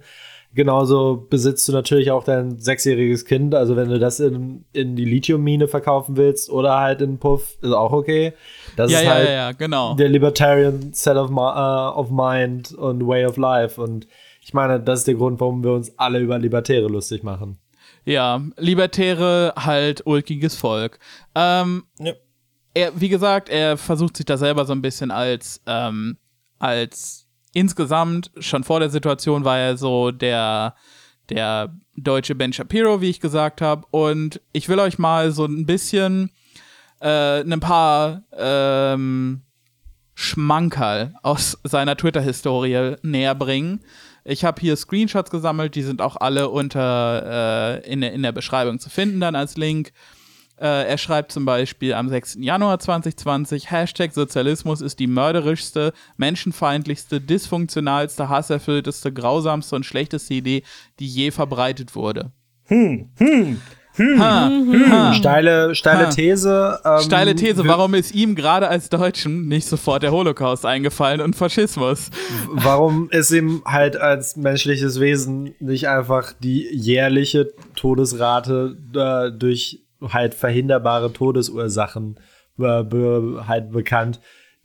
[0.53, 3.53] Genauso besitzt du natürlich auch dein sechsjähriges Kind.
[3.53, 7.73] Also wenn du das in, in die Lithiummine verkaufen willst oder halt in Puff, ist
[7.73, 8.33] auch okay.
[8.75, 9.93] Das ja, ist ja, halt ja, genau.
[9.93, 13.79] der Libertarian Set of, uh, of Mind und Way of Life.
[13.79, 14.07] Und
[14.41, 17.59] ich meine, das ist der Grund, warum wir uns alle über Libertäre lustig machen.
[18.07, 20.97] Ja, Libertäre, halt ulkiges Volk.
[21.35, 22.13] Ähm, Ja.
[22.73, 26.17] er, wie gesagt, er versucht sich da selber so ein bisschen als, ähm,
[26.57, 30.75] als insgesamt, schon vor der Situation war er so der,
[31.29, 33.85] der deutsche Ben Shapiro, wie ich gesagt habe.
[33.91, 36.31] Und ich will euch mal so ein bisschen
[37.01, 39.41] äh, ein paar ähm,
[40.13, 43.81] Schmankerl aus seiner Twitter-Historie näher bringen.
[44.29, 48.33] Ich habe hier Screenshots gesammelt, die sind auch alle unter äh, in, der- in der
[48.33, 49.91] Beschreibung zu finden, dann als Link.
[50.59, 52.37] Äh, er schreibt zum Beispiel am 6.
[52.41, 60.63] Januar 2020, Hashtag Sozialismus ist die mörderischste, menschenfeindlichste, dysfunktionalste, hasserfüllteste, grausamste und schlechteste Idee,
[60.99, 62.31] die je verbreitet wurde.
[62.65, 63.61] Hm, hm,
[63.97, 64.51] hm, ha,
[64.89, 65.13] ha.
[65.13, 66.09] Steile, steile Ha.
[66.09, 66.79] These.
[66.85, 71.35] ähm, Steile These, warum ist ihm gerade als Deutschen nicht sofort der Holocaust eingefallen und
[71.35, 72.09] Faschismus?
[72.51, 80.33] Warum ist ihm halt als menschliches Wesen nicht einfach die jährliche Todesrate äh, durch halt
[80.35, 82.19] verhinderbare Todesursachen
[82.59, 84.19] äh, be halt bekannt,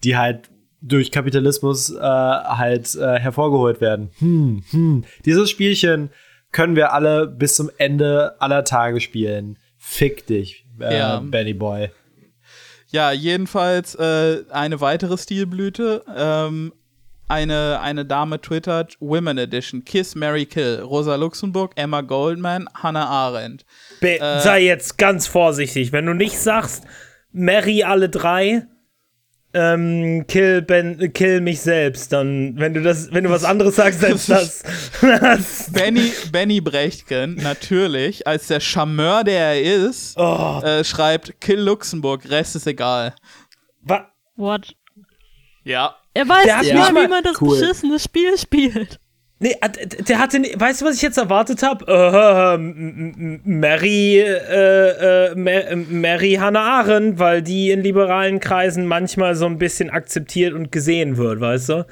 [0.04, 0.50] die halt
[0.82, 4.10] durch Kapitalismus äh, halt äh, hervorgeholt werden.
[4.18, 5.04] Hm, hm.
[5.24, 6.10] Dieses Spielchen
[6.52, 9.58] können wir alle bis zum Ende aller Tage spielen.
[9.78, 11.20] Fick dich, äh, Ja.
[11.24, 11.90] Benny Boy.
[12.88, 16.04] Ja, jedenfalls äh, eine weitere Stilblüte.
[16.14, 16.72] Ähm,
[17.26, 23.64] eine, eine Dame twittert, Women Edition, Kiss, Mary Kill, Rosa Luxemburg, Emma Goldman, Hannah Arendt.
[24.00, 25.92] Be sei jetzt ganz vorsichtig.
[25.92, 26.84] Wenn du nicht sagst,
[27.32, 28.66] Mary alle drei,
[29.54, 34.02] ähm, kill, ben, kill mich selbst, dann, wenn du das, wenn du was anderes sagst
[34.04, 34.62] als das,
[35.00, 41.60] das Benny, Benny Brechtken, natürlich, als der Charmeur, der er ist, oh, äh, schreibt, Kill
[41.60, 43.14] Luxemburg, Rest ist egal.
[43.82, 44.74] wa, What?
[45.64, 45.96] Ja.
[46.14, 47.58] Er weiß Der nicht mal- wie man das Cool.
[47.60, 48.98] beschissene Spiel spielt.
[49.42, 51.84] Nee, äh, der hatte, weißt du, was ich jetzt erwartet habe?
[51.86, 58.86] Äh, m- m- Mary, äh, äh, Ma- Mary Hannah Arendt, weil die in liberalen Kreisen
[58.86, 61.86] manchmal so ein bisschen akzeptiert und gesehen wird, weißt du?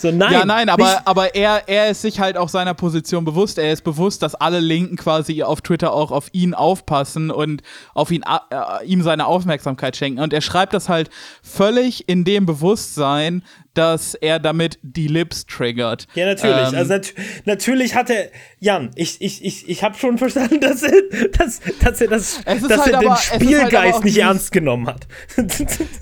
[0.00, 0.32] So, nein.
[0.32, 3.58] ja, nein, nicht- aber, aber er, er ist sich halt auch seiner Position bewusst.
[3.58, 8.10] Er ist bewusst, dass alle Linken quasi auf Twitter auch auf ihn aufpassen und auf
[8.10, 10.20] ihn, äh, ihm seine Aufmerksamkeit schenken.
[10.20, 11.10] Und er schreibt das halt
[11.42, 13.42] völlig in dem Bewusstsein,
[13.74, 16.06] dass er damit die Lips triggert.
[16.14, 16.68] Ja, natürlich.
[16.72, 17.12] Ähm, also nat
[17.44, 20.92] natürlich hat er, Jan, ich, ich, ich, ich habe schon verstanden, dass er,
[21.38, 24.86] dass, dass er, das, dass halt er den aber- halt Spielgeist auch nicht ernst genommen
[24.88, 25.06] hat.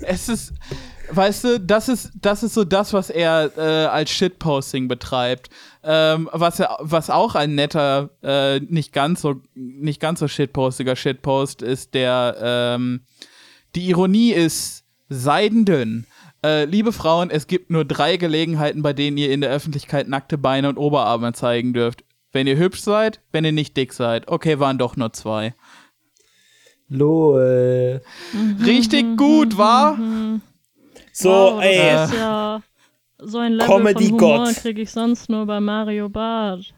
[0.01, 0.53] es ist,
[1.11, 5.49] weißt du, das ist, das ist so das, was er äh, als Shitposting betreibt.
[5.83, 10.95] Ähm, was, er, was auch ein netter, äh, nicht ganz so, nicht ganz so shitpostiger
[10.95, 13.01] Shitpost ist, der, ähm,
[13.75, 16.05] die Ironie ist seidendünn.
[16.43, 20.37] Äh, liebe Frauen, es gibt nur drei Gelegenheiten, bei denen ihr in der Öffentlichkeit nackte
[20.37, 22.03] Beine und Oberarme zeigen dürft.
[22.31, 24.27] Wenn ihr hübsch seid, wenn ihr nicht dick seid.
[24.27, 25.55] Okay, waren doch nur zwei.
[26.87, 28.01] Lol.
[28.65, 29.97] Richtig gut, war?
[31.21, 32.61] So, wow, ey, Das ist ja
[33.17, 36.73] so ein Level Comedy von Humor kriege ich sonst nur bei Mario Barth.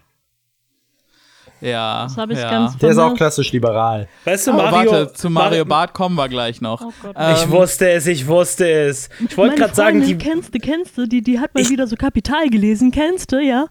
[1.61, 2.03] Ja.
[2.03, 2.49] Das habe ich ja.
[2.49, 4.07] ganz Der ist auch klassisch liberal.
[4.25, 4.91] weißt du, Oh, Mario.
[4.91, 6.81] warte, zu Mario Mar- Barth kommen wir gleich noch.
[6.81, 7.15] Oh Gott.
[7.35, 9.09] Ich Ähm, wusste es, ich wusste es.
[9.29, 11.85] Ich wollte gerade sagen, die, kennst du, kennst du, die, die hat mal Ich- wieder
[11.87, 13.67] so Kapital gelesen, kennst du, ja?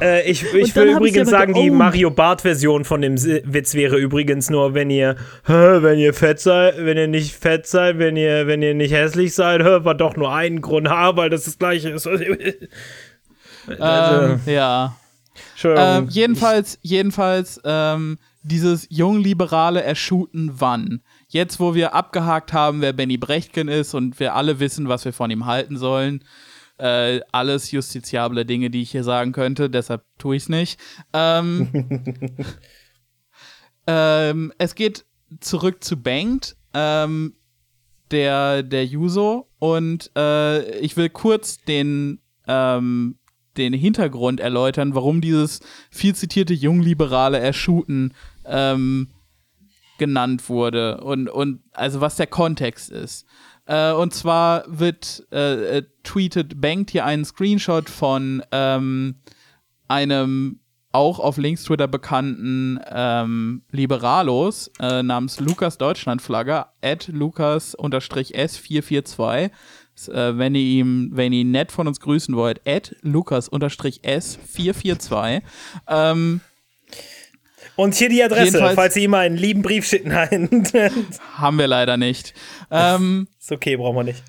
[0.00, 1.70] äh, ich, ich will übrigens sagen, die.
[1.70, 5.16] Mario Bart-Version von dem Witz wäre übrigens nur, wenn ihr,
[5.46, 9.34] wenn ihr fett seid, wenn ihr nicht fett seid, wenn ihr, wenn ihr nicht hässlich
[9.34, 12.06] seid, war doch nur ein Grund, ha, weil das das gleiche ist.
[12.06, 14.94] Ähm, Also, ja.
[15.62, 21.02] Ähm, jedenfalls, jedenfalls, ähm, dieses jungliberale Erschuten wann.
[21.28, 25.12] Jetzt, wo wir abgehakt haben, wer Benny Brechtken ist und wir alle wissen, was wir
[25.12, 26.22] von ihm halten sollen.
[26.76, 30.80] Äh, alles justiziable Dinge, die ich hier sagen könnte, deshalb tue ich es nicht.
[31.12, 32.04] Ähm,
[33.86, 35.06] ähm, es geht
[35.40, 37.36] zurück zu Banked, ähm,
[38.10, 43.18] der, der Juso, und äh, ich will kurz den, ähm,
[43.56, 49.08] den Hintergrund erläutern, warum dieses viel zitierte jungliberale Erschuten ähm,
[49.98, 53.26] genannt wurde und, und also was der Kontext ist.
[53.66, 59.20] Äh, und zwar wird äh, äh, tweetet Banked hier einen Screenshot von ähm,
[59.88, 60.58] einem
[60.92, 69.50] auch auf Links Twitter bekannten ähm, Liberalos äh, namens Lukas Deutschlandflagger at Lukas-S442.
[70.08, 75.42] Äh, wenn ihr ihm, wenn ihr ihn nett von uns grüßen wollt, at Lukas-S442.
[75.88, 76.40] Ähm,
[77.76, 80.10] Und hier die Adresse, falls ihr ihm einen lieben Brief schicken.
[80.10, 80.66] Nein,
[81.36, 82.34] haben wir leider nicht.
[82.70, 84.22] Ähm, ist okay, brauchen wir nicht.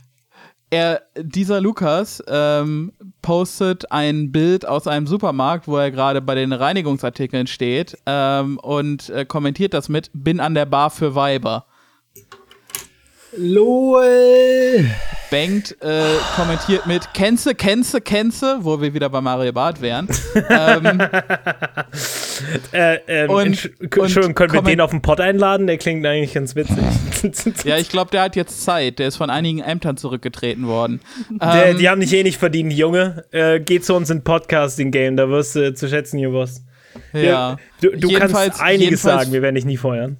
[0.70, 2.92] er, dieser Lukas ähm,
[3.22, 9.10] postet ein Bild aus einem Supermarkt, wo er gerade bei den Reinigungsartikeln steht ähm, und
[9.10, 11.66] äh, kommentiert das mit Bin an der Bar für Weiber.
[13.38, 14.86] LOL.
[15.32, 16.04] Bankt äh,
[16.36, 20.08] kommentiert mit Kennste, Kennste, Kennste, wo wir wieder bei Mario Barth wären.
[20.50, 21.02] ähm,
[22.74, 25.68] Äh, ähm, Und- Entsch- und Entschuldigung, können wir den auf den Pod einladen?
[25.68, 26.76] Der klingt eigentlich ganz witzig.
[27.66, 29.00] ja, ich glaube, der hat jetzt Zeit.
[29.00, 31.00] Der ist von einigen Ämtern zurückgetreten worden.
[31.42, 33.24] Der, Ähm, die haben dich eh nicht verdient, Junge.
[33.32, 36.64] Äh, geh zu uns in Podcasting-Game, da wirst du zu schätzen gewusst.
[37.14, 37.56] ja.
[37.82, 40.18] Du, du Jedenfalls- kannst einiges sagen, wir werden dich nie feuern.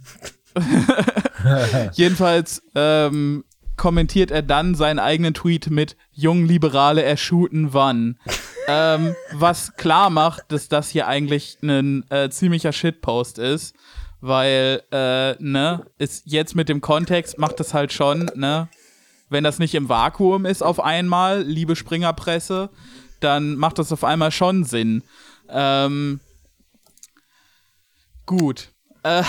[1.94, 3.44] Jedenfalls ähm,
[3.78, 8.18] kommentiert er dann seinen eigenen Tweet mit Jungliberale erschuten wann.
[8.68, 13.76] ähm, was klar macht, dass das hier eigentlich ein äh, ziemlicher Shitpost ist.
[14.22, 18.70] Weil, äh, ne, ist jetzt mit dem Kontext macht es halt schon, ne,
[19.30, 22.70] wenn das nicht im Vakuum ist auf einmal, liebe Springerpresse,
[23.20, 25.04] dann macht das auf einmal schon Sinn.
[25.50, 26.20] Ähm,
[28.26, 28.70] gut.
[29.04, 29.24] Äh,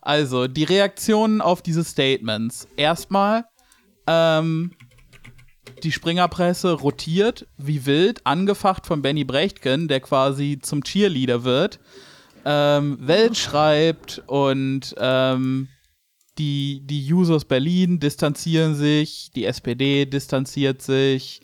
[0.00, 2.68] also, die Reaktionen auf diese Statements.
[2.76, 3.44] Erstmal,
[4.06, 4.72] ähm,
[5.82, 11.80] die Springerpresse rotiert wie wild, angefacht von Benny Brechtken, der quasi zum Cheerleader wird.
[12.44, 15.68] Ähm, Welt schreibt und ähm,
[16.38, 21.42] die, die Jusos Berlin distanzieren sich, die SPD distanziert sich.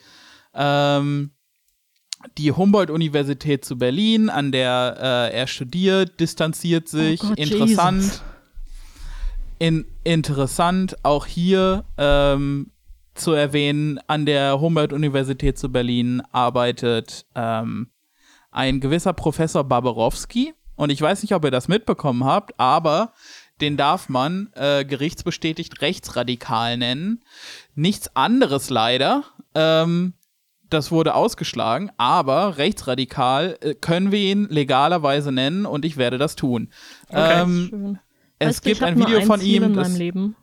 [0.54, 1.32] Ähm,
[2.38, 7.20] die Humboldt-Universität zu Berlin, an der äh, er studiert, distanziert sich.
[7.20, 8.02] Gott, Interessant.
[8.02, 8.22] Jesus.
[9.58, 12.70] In, interessant, auch hier ähm,
[13.14, 17.90] zu erwähnen, an der Humboldt-Universität zu Berlin arbeitet ähm,
[18.50, 20.54] ein gewisser Professor Barbarowski.
[20.76, 23.12] Und ich weiß nicht, ob ihr das mitbekommen habt, aber
[23.60, 27.24] den darf man äh, gerichtsbestätigt rechtsradikal nennen.
[27.74, 29.24] Nichts anderes leider.
[29.54, 30.12] Ähm,
[30.68, 36.36] das wurde ausgeschlagen, aber rechtsradikal äh, können wir ihn legalerweise nennen und ich werde das
[36.36, 36.70] tun.
[37.10, 37.98] Ähm, Schön.
[38.38, 39.62] Es Weißt du, gibt ich hab ein nur Video ein von Ziel ihm.
[39.64, 40.36] in meinem Leben.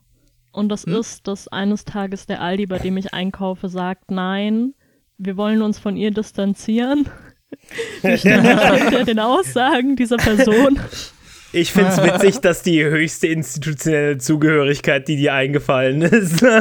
[0.52, 0.96] Und das Hm?
[0.96, 4.74] ist, dass eines Tages der Aldi, bei dem ich einkaufe, sagt, nein,
[5.18, 7.08] wir wollen uns von ihr distanzieren.
[8.02, 10.80] Wir stehen hinter den Aussagen dieser Person.
[11.52, 16.42] Ich finde es witzig, dass die höchste institutionelle Zugehörigkeit, die dir eingefallen ist.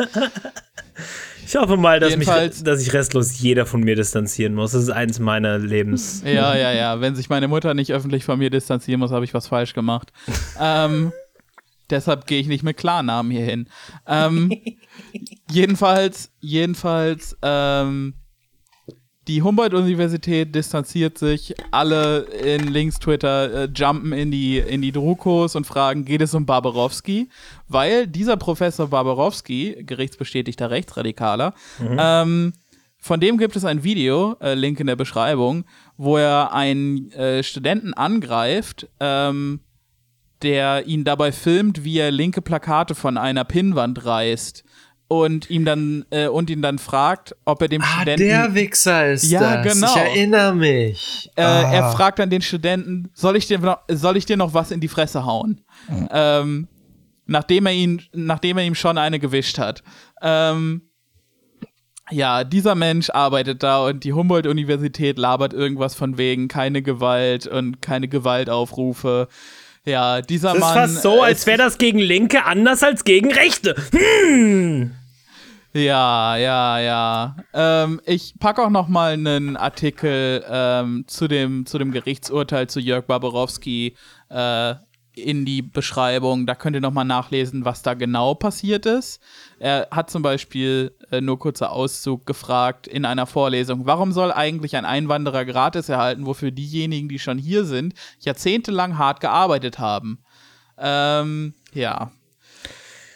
[1.50, 4.70] ich hoffe mal, dass, mich, dass ich restlos jeder von mir distanzieren muss.
[4.70, 6.22] Das ist eins meiner Lebens.
[6.30, 7.00] Ja, ja, ja.
[7.00, 10.12] Wenn sich meine Mutter nicht öffentlich von mir distanzieren muss, habe ich was falsch gemacht.
[10.60, 11.12] ähm,
[11.90, 13.68] deshalb gehe ich nicht mit Klarnamen hier hin.
[14.06, 14.52] Ähm,
[15.50, 18.14] jedenfalls, jedenfalls, ähm,
[19.30, 25.54] die Humboldt-Universität distanziert sich, alle in Links Twitter äh, jumpen in die, in die Drukos
[25.54, 27.28] und fragen, geht es um Barbarowski?
[27.68, 32.54] Weil dieser Professor Barbarowski, gerichtsbestätigter Rechtsradikaler, ähm,
[32.98, 35.64] von dem gibt es ein Video, äh, Link in der Beschreibung,
[35.96, 39.60] wo er einen äh, Studenten angreift, ähm,
[40.42, 44.64] der ihn dabei filmt, wie er linke Plakate von einer Pinnwand reißt
[45.12, 49.10] und ihm dann äh, und ihn dann fragt, ob er dem Ah, Studenten der Wichser
[49.10, 49.74] ist Ja, das.
[49.74, 49.90] genau.
[49.90, 51.28] Ich erinnere mich.
[51.34, 51.72] äh, Ah.
[51.72, 54.78] er fragt dann den Studenten, soll ich dir noch, soll ich dir noch was in
[54.80, 55.62] die Fresse hauen?
[56.12, 56.68] Ähm,
[57.26, 59.82] nachdem er ihn, nachdem er ihm schon eine gewischt hat.
[60.22, 60.82] Ähm,
[62.12, 67.82] ja, dieser Mensch arbeitet da und die Humboldt-Universität labert irgendwas von wegen keine Gewalt und
[67.82, 69.26] keine Gewaltaufrufe.
[69.84, 70.74] Ja, dieser Das ist Mann.
[70.74, 73.74] fast so, als wäre das gegen Linke anders als gegen Rechte.
[75.72, 77.36] Ja, ja, ja.
[77.54, 82.80] Ähm, ich packe auch noch mal einen Artikel ähm, zu, dem, zu dem Gerichtsurteil zu
[82.80, 83.94] Jörg Barbarowski
[84.30, 84.74] äh,
[85.14, 86.46] in die Beschreibung.
[86.46, 89.20] Da könnt ihr noch mal nachlesen, was da genau passiert ist.
[89.60, 94.76] Er hat zum Beispiel, äh, nur kurzer Auszug, gefragt in einer Vorlesung, warum soll eigentlich
[94.76, 100.18] ein Einwanderer gratis erhalten, wofür diejenigen, die schon hier sind, jahrzehntelang hart gearbeitet haben?
[100.78, 102.10] Ähm, ja.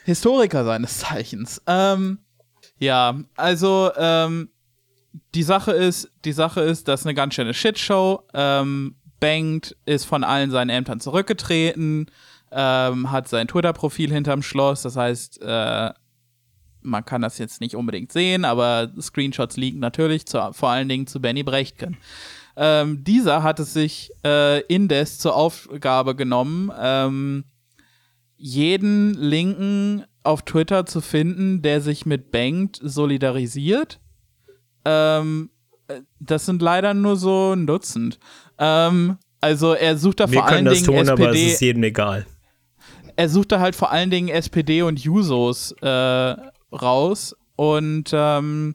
[0.05, 1.61] Historiker seines Zeichens.
[1.67, 2.19] Ähm,
[2.79, 4.49] ja, also ähm,
[5.35, 8.23] die Sache ist, die Sache ist, das ist eine ganz schöne Shitshow.
[8.35, 12.11] Ähm, Bengt ist von allen seinen Ämtern zurückgetreten,
[12.53, 14.83] ähm, hat sein Twitter-Profil hinterm Schloss.
[14.83, 15.91] Das heißt, äh,
[16.83, 21.07] man kann das jetzt nicht unbedingt sehen, aber Screenshots liegen natürlich zu, vor allen Dingen
[21.07, 21.97] zu Benny Brechtken.
[22.57, 27.45] Ähm, dieser hat es sich äh, indes zur Aufgabe genommen, ähm,
[28.37, 34.01] jeden Linken auf Twitter zu finden, der sich mit Bengt solidarisiert.
[34.85, 35.51] Ähm,
[35.89, 38.19] äh, das sind leider nur so ein Dutzend.
[38.59, 41.53] Ähm, also er sucht da Wir vor allen können das Dingen tun, aber es SPD,
[41.53, 42.27] ist jedem egal.
[43.17, 46.35] er sucht da halt vor allen Dingen SPD und Jusos äh,
[46.73, 48.75] raus und ähm,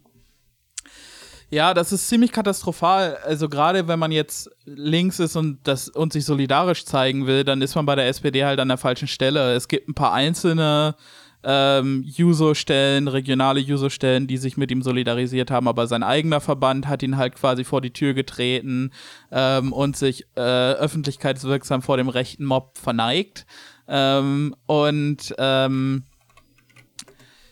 [1.51, 3.17] ja, das ist ziemlich katastrophal.
[3.25, 7.63] Also gerade wenn man jetzt links ist und das und sich solidarisch zeigen will, dann
[7.63, 9.53] ist man bei der SPD halt an der falschen Stelle.
[9.55, 10.95] Es gibt ein paar einzelne
[11.43, 17.03] ähm, Juso-Stellen, regionale Juso-Stellen, die sich mit ihm solidarisiert haben, aber sein eigener Verband hat
[17.03, 18.91] ihn halt quasi vor die Tür getreten
[19.31, 23.45] ähm, und sich äh, öffentlichkeitswirksam vor dem rechten Mob verneigt.
[23.87, 26.03] Ähm, und ähm,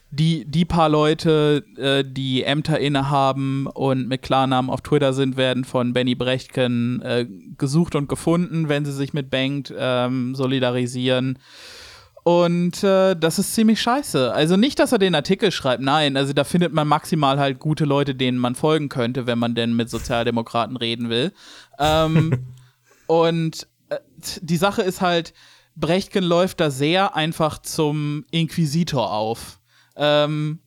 [0.09, 5.65] die, die paar Leute, äh, die Ämter innehaben und mit Klarnamen auf Twitter sind, werden
[5.65, 7.25] von Benny Brechtken äh,
[7.57, 11.39] gesucht und gefunden, wenn sie sich mit Bengt ähm, solidarisieren.
[12.27, 14.33] Und äh, das ist ziemlich scheiße.
[14.33, 17.85] Also nicht, dass er den Artikel schreibt, nein, also da findet man maximal halt gute
[17.85, 21.31] Leute, denen man folgen könnte, wenn man denn mit Sozialdemokraten reden will.
[21.79, 22.47] Ähm,
[23.07, 23.99] und äh,
[24.41, 25.33] die Sache ist halt,
[25.77, 29.61] Brechtken läuft da sehr einfach zum Inquisitor auf.
[29.95, 30.59] Ähm,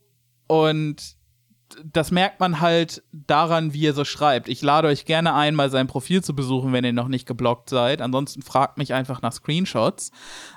[0.46, 0.96] und
[1.84, 4.48] das merkt man halt daran, wie er so schreibt.
[4.48, 7.70] Ich lade euch gerne ein, mal sein Profil zu besuchen, wenn ihr noch nicht geblockt
[7.70, 8.02] seid.
[8.02, 10.10] Ansonsten fragt mich einfach nach Screenshots.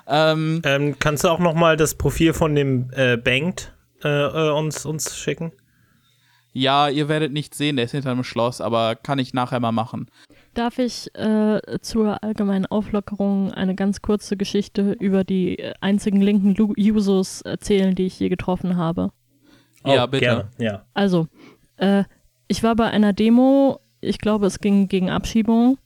[0.06, 4.50] Ähm, Ähm, kannst du auch noch mal das Profil von dem äh, Bengt äh, äh,
[4.50, 5.52] uns, uns schicken?
[6.56, 9.72] ja, ihr werdet nicht sehen, der ist hinter einem Schloss, aber kann ich nachher mal
[9.72, 10.06] machen.
[10.54, 16.72] Darf ich äh, zur allgemeinen Auflockerung eine ganz kurze Geschichte über die einzigen linken Lu
[16.76, 19.10] Jusos erzählen, die ich je getroffen habe?
[19.86, 20.24] Ja, Oh, bitte.
[20.24, 20.48] Gerne.
[20.58, 20.84] Ja.
[20.94, 21.26] Also,
[21.76, 22.04] äh,
[22.48, 25.78] ich war bei einer Demo, ich glaube, es ging gegen Abschiebung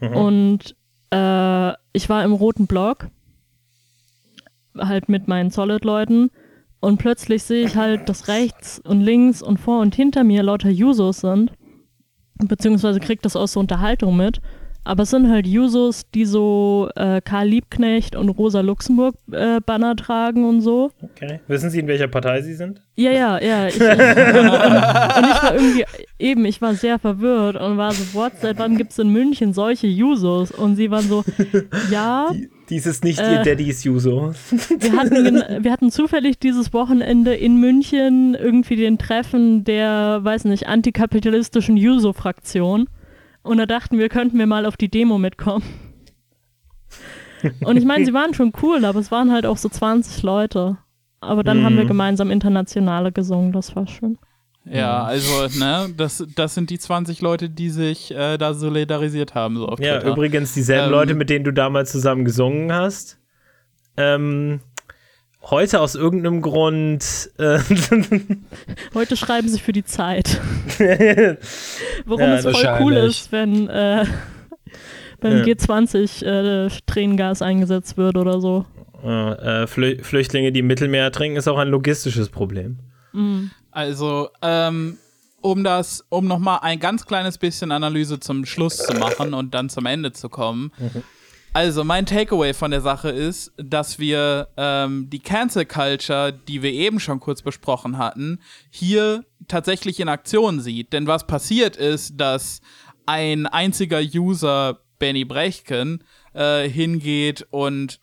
[0.00, 0.16] Mhm.
[0.16, 0.76] und
[1.10, 3.08] äh, ich war im roten Block,
[4.78, 6.30] halt mit meinen Solid-Leuten
[6.80, 10.70] und plötzlich sehe ich halt, dass rechts und links und vor und hinter mir lauter
[10.70, 11.52] Jusos sind,
[12.38, 14.40] beziehungsweise kriegt das aus der Unterhaltung mit.
[14.82, 19.94] Aber es sind halt Jusos, die so äh, Karl Liebknecht und Rosa Luxemburg äh, Banner
[19.94, 20.90] tragen und so.
[21.02, 21.40] Okay.
[21.48, 22.82] Wissen Sie, in welcher Partei Sie sind?
[22.96, 23.68] Ja, ja, ja.
[23.68, 25.84] Ich, und, und, und ich war irgendwie,
[26.18, 29.52] eben, ich war sehr verwirrt und war so, what, seit wann gibt es in München
[29.52, 30.50] solche Jusos?
[30.50, 31.24] Und sie waren so,
[31.90, 32.30] ja.
[32.70, 34.32] Dies ist nicht äh, ihr Daddys Juso.
[34.78, 40.68] Wir hatten, wir hatten zufällig dieses Wochenende in München irgendwie den Treffen der, weiß nicht,
[40.68, 42.88] antikapitalistischen Juso-Fraktion.
[43.42, 45.64] Und da dachten wir, könnten wir mal auf die Demo mitkommen.
[47.64, 50.76] Und ich meine, sie waren schon cool, aber es waren halt auch so 20 Leute.
[51.20, 51.64] Aber dann mhm.
[51.64, 51.88] haben wir mhm.
[51.88, 54.18] gemeinsam Internationale gesungen, das war schön.
[54.64, 59.56] Ja, also, ne, das, das sind die 20 Leute, die sich äh, da solidarisiert haben,
[59.56, 60.12] so auf Ja, Twitter.
[60.12, 63.18] übrigens dieselben ähm, Leute, mit denen du damals zusammen gesungen hast.
[63.96, 64.60] Ähm,
[65.42, 67.30] heute aus irgendeinem Grund.
[67.38, 67.58] Äh
[68.94, 70.40] heute schreiben sie für die Zeit.
[72.06, 74.04] Worum ja, es voll cool ist, wenn äh,
[75.20, 75.44] beim ja.
[75.44, 78.66] G20 äh, Tränengas eingesetzt wird oder so.
[79.02, 82.78] Äh, Flü Flüchtlinge, die im Mittelmeer trinken, ist auch ein logistisches Problem.
[83.12, 83.50] Mhm.
[83.70, 84.98] Also, ähm,
[85.40, 89.70] um das, um nochmal ein ganz kleines bisschen Analyse zum Schluss zu machen und dann
[89.70, 90.72] zum Ende zu kommen.
[90.78, 91.02] Mhm.
[91.52, 96.72] Also, mein Takeaway von der Sache ist, dass wir ähm, die Cancel Culture, die wir
[96.72, 98.38] eben schon kurz besprochen hatten,
[98.70, 100.92] hier tatsächlich in Aktion sieht.
[100.92, 102.60] Denn was passiert ist, dass
[103.04, 107.98] ein einziger User, Benny Brechken, äh, hingeht und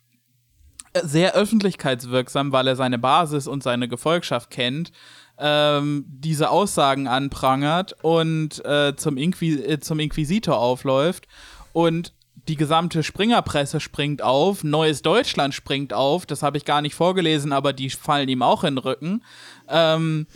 [1.03, 4.91] sehr öffentlichkeitswirksam, weil er seine Basis und seine Gefolgschaft kennt,
[5.37, 11.27] ähm, diese Aussagen anprangert und äh, zum, Inquis äh, zum Inquisitor aufläuft
[11.71, 12.13] und
[12.47, 17.51] die gesamte Springerpresse springt auf, Neues Deutschland springt auf, das habe ich gar nicht vorgelesen,
[17.51, 19.23] aber die fallen ihm auch in den Rücken.
[19.67, 20.27] Ähm,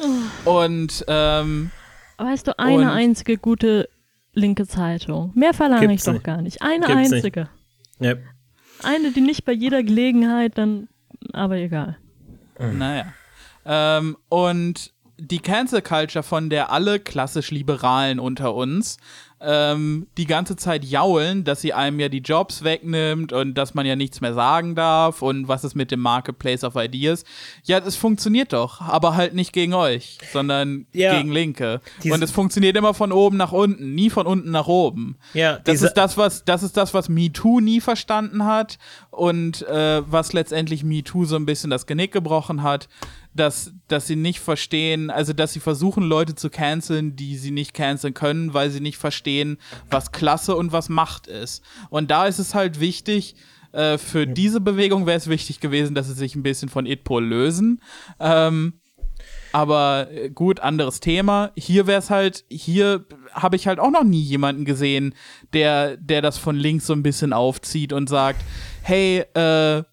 [0.46, 1.72] und ähm,
[2.18, 3.90] weißt du, eine einzige gute
[4.34, 5.32] linke Zeitung.
[5.36, 6.24] Mehr verlange ich doch nicht.
[6.24, 6.62] gar nicht.
[6.62, 7.50] Eine Gibt's einzige.
[8.00, 8.12] Nicht.
[8.12, 8.24] Yep.
[8.84, 10.88] Eine, die nicht bei jeder Gelegenheit dann,
[11.34, 11.98] aber egal.
[12.60, 13.14] Naja.
[13.66, 18.98] Ähm, und die Cancel Culture, von der alle klassisch Liberalen unter uns
[19.44, 23.86] ähm, die ganze Zeit jaulen, dass sie einem ja die Jobs wegnimmt und dass man
[23.86, 27.24] ja nichts mehr sagen darf und was ist mit dem Marketplace of Ideas.
[27.64, 31.82] Ja, es funktioniert doch, aber halt nicht gegen euch, sondern ja, gegen Linke.
[32.04, 35.18] Und es funktioniert immer von oben nach unten, nie von unten nach oben.
[35.34, 38.78] Ja, das ist das, was das ist das, was MeToo nie verstanden hat
[39.10, 42.88] und äh, was letztendlich MeToo so ein bisschen das Genick gebrochen hat
[43.34, 47.74] dass, dass sie nicht verstehen, also dass sie versuchen, Leute zu canceln, die sie nicht
[47.74, 49.58] canceln können, weil sie nicht verstehen,
[49.90, 51.64] was Klasse und was Macht ist.
[51.90, 53.36] Und da ist es halt wichtig,
[53.72, 57.24] äh, für diese Bewegung wäre es wichtig gewesen, dass sie sich ein bisschen von Itpol
[57.24, 57.82] lösen.
[58.20, 58.74] Ähm,
[59.54, 61.52] aber äh, gut, anderes Thema.
[61.56, 65.14] Hier wäre es halt, hier habe ich halt auch noch nie jemanden gesehen,
[65.54, 68.44] der, der das von links so ein bisschen aufzieht und sagt,
[68.82, 69.84] hey, äh,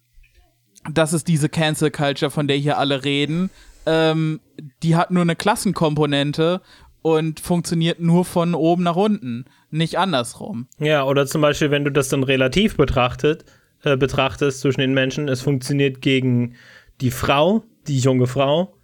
[0.93, 3.49] das ist diese Cancel Culture, von der hier alle reden.
[3.85, 4.39] Ähm,
[4.83, 6.61] die hat nur eine Klassenkomponente
[7.01, 10.67] und funktioniert nur von oben nach unten, nicht andersrum.
[10.79, 13.45] Ja, oder zum Beispiel, wenn du das dann relativ betrachtet,
[13.83, 16.55] äh, betrachtest zwischen den Menschen, es funktioniert gegen
[17.01, 18.75] die Frau, die junge Frau,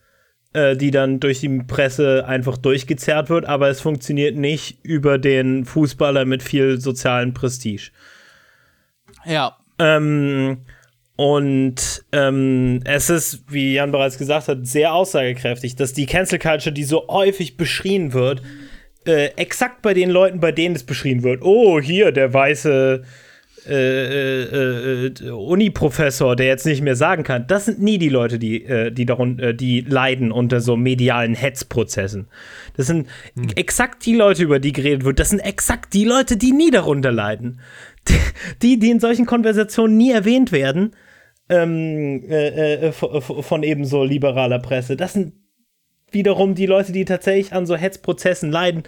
[0.54, 5.66] äh, die dann durch die Presse einfach durchgezerrt wird, aber es funktioniert nicht über den
[5.66, 7.92] Fußballer mit viel sozialen Prestige.
[9.26, 9.58] Ja.
[9.80, 10.60] Ähm,
[11.18, 16.74] und ähm, es ist, wie Jan bereits gesagt hat, sehr aussagekräftig, dass die Cancel Culture,
[16.74, 18.42] die so häufig beschrien wird,
[19.06, 21.42] äh, exakt bei den Leuten, bei denen es beschrien wird.
[21.42, 23.04] Oh, hier der weiße
[23.66, 27.48] äh, äh, äh Uni-Professor, der jetzt nicht mehr sagen kann.
[27.48, 31.34] Das sind nie die Leute, die, äh, die, darunter, äh, die leiden unter so medialen
[31.34, 32.28] Hetzprozessen.
[32.76, 33.48] Das sind hm.
[33.56, 35.20] exakt die Leute, über die geredet wird.
[35.20, 37.62] Das sind exakt die Leute, die nie darunter leiden.
[38.62, 40.92] Die, die in solchen Konversationen nie erwähnt werden
[41.50, 44.96] ähm, äh, äh, von ebenso liberaler Presse.
[44.96, 45.34] Das sind
[46.12, 48.84] wiederum die Leute, die tatsächlich an so Hetzprozessen leiden.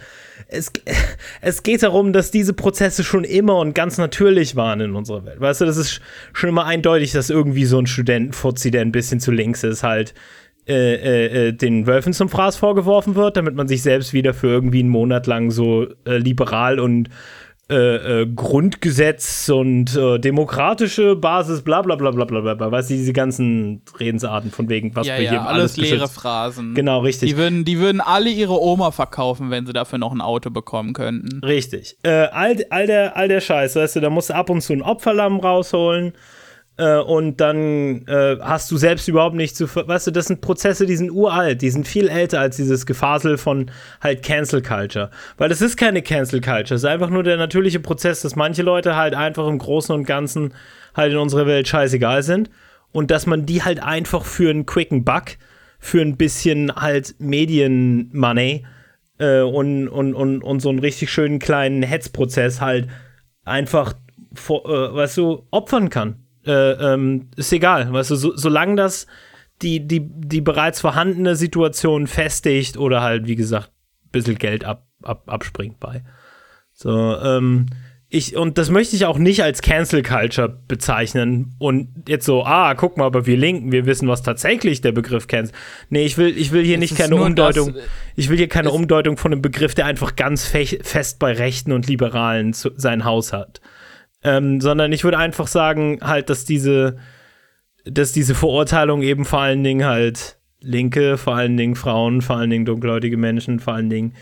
[0.48, 0.72] Es,
[1.40, 5.40] es geht darum, dass diese Prozesse schon immer und ganz natürlich waren in unserer Welt.
[5.40, 6.00] Weißt du, das ist
[6.32, 10.14] schon immer eindeutig, dass irgendwie so ein Studentenfuzzi, der ein bisschen zu links ist, halt
[10.66, 14.48] äh, äh, äh, den Wölfen zum Fraß vorgeworfen wird, damit man sich selbst wieder für
[14.48, 17.08] irgendwie einen Monat lang so äh, liberal und
[17.70, 22.72] äh, äh, Grundgesetz und äh, demokratische Basis, bla bla bla bla bla bla.
[22.72, 25.94] Weißt du, diese ganzen Redensarten von wegen, was ja, bei ja, jedem alles, alles leere
[25.96, 26.14] beschützt.
[26.14, 26.74] Phrasen.
[26.74, 27.28] Genau, richtig.
[27.28, 30.94] Die würden, die würden alle ihre Oma verkaufen, wenn sie dafür noch ein Auto bekommen
[30.94, 31.44] könnten.
[31.44, 31.98] Richtig.
[32.04, 34.72] Äh, all, all, der, all der Scheiß, weißt du, da musst du ab und zu
[34.72, 36.14] ein Opferlamm rausholen.
[36.78, 40.86] Äh, und dann äh, hast du selbst überhaupt nicht zu, weißt du, das sind Prozesse,
[40.86, 45.10] die sind uralt, die sind viel älter als dieses Gefasel von halt Cancel Culture.
[45.36, 48.62] Weil das ist keine Cancel Culture, es ist einfach nur der natürliche Prozess, dass manche
[48.62, 50.54] Leute halt einfach im Großen und Ganzen
[50.94, 52.48] halt in unserer Welt scheißegal sind
[52.92, 55.36] und dass man die halt einfach für einen quicken Buck,
[55.80, 58.64] für ein bisschen halt Medien-Money
[59.18, 62.88] äh, und, und, und, und so einen richtig schönen kleinen Hetzprozess halt
[63.44, 63.94] einfach,
[64.34, 66.24] vor, äh, weißt du, opfern kann.
[66.46, 66.52] Äh,
[66.94, 69.06] ähm, ist egal, weißt du, so, solange das
[69.62, 73.70] die, die, die bereits vorhandene Situation festigt oder halt, wie gesagt,
[74.04, 76.04] ein bisschen Geld ab, ab, abspringt bei.
[76.72, 77.66] So, ähm,
[78.10, 82.74] ich, und das möchte ich auch nicht als Cancel Culture bezeichnen und jetzt so, ah,
[82.74, 85.54] guck mal, aber wir linken, wir wissen, was tatsächlich der Begriff Cancel.
[85.90, 87.86] Nee, ich will, ich will hier Es nicht keine Umdeutung, das, äh,
[88.16, 91.72] ich will hier keine Umdeutung von einem Begriff, der einfach ganz fe fest bei Rechten
[91.72, 93.60] und Liberalen zu, sein Haus hat.
[94.28, 96.98] Ähm, sondern ich würde einfach sagen, halt, dass diese,
[97.84, 102.50] dass diese Verurteilung eben vor allen Dingen halt Linke, vor allen Dingen Frauen, vor allen
[102.50, 104.14] Dingen dunkelhäutige Menschen, vor allen Dingen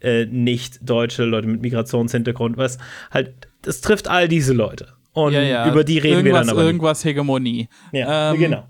[0.00, 2.78] äh, nicht deutsche Leute mit Migrationshintergrund, was
[3.10, 4.88] halt, das trifft all diese Leute.
[5.12, 5.70] Und ja, ja.
[5.70, 7.52] über die reden irgendwas, wir dann aber Irgendwas Hegemonie.
[7.52, 7.70] nicht.
[7.92, 8.68] Ja, ähm, genau.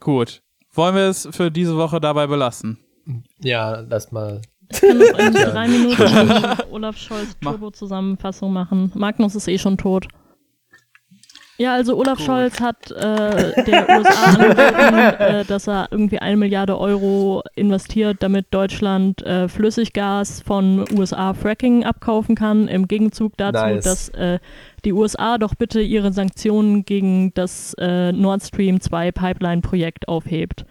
[0.00, 0.42] Gut.
[0.72, 2.78] Wollen wir es für diese Woche dabei belassen?
[3.38, 4.42] Ja, lass mal.
[4.70, 6.02] Ich kann noch in drei Minuten
[6.70, 8.92] Olaf Scholz Turbo-Zusammenfassung machen.
[8.94, 10.08] Magnus ist eh schon tot.
[11.58, 16.78] Ja, also Olaf Scholz hat äh, der USA angeboten, äh, dass er irgendwie eine Milliarde
[16.78, 23.84] Euro investiert, damit Deutschland äh, Flüssiggas von USA Fracking abkaufen kann, im Gegenzug dazu, Nice.
[23.84, 24.38] dass äh,
[24.84, 30.66] die USA doch bitte ihre Sanktionen gegen das äh, Nord Stream 2 Pipeline-Projekt aufhebt.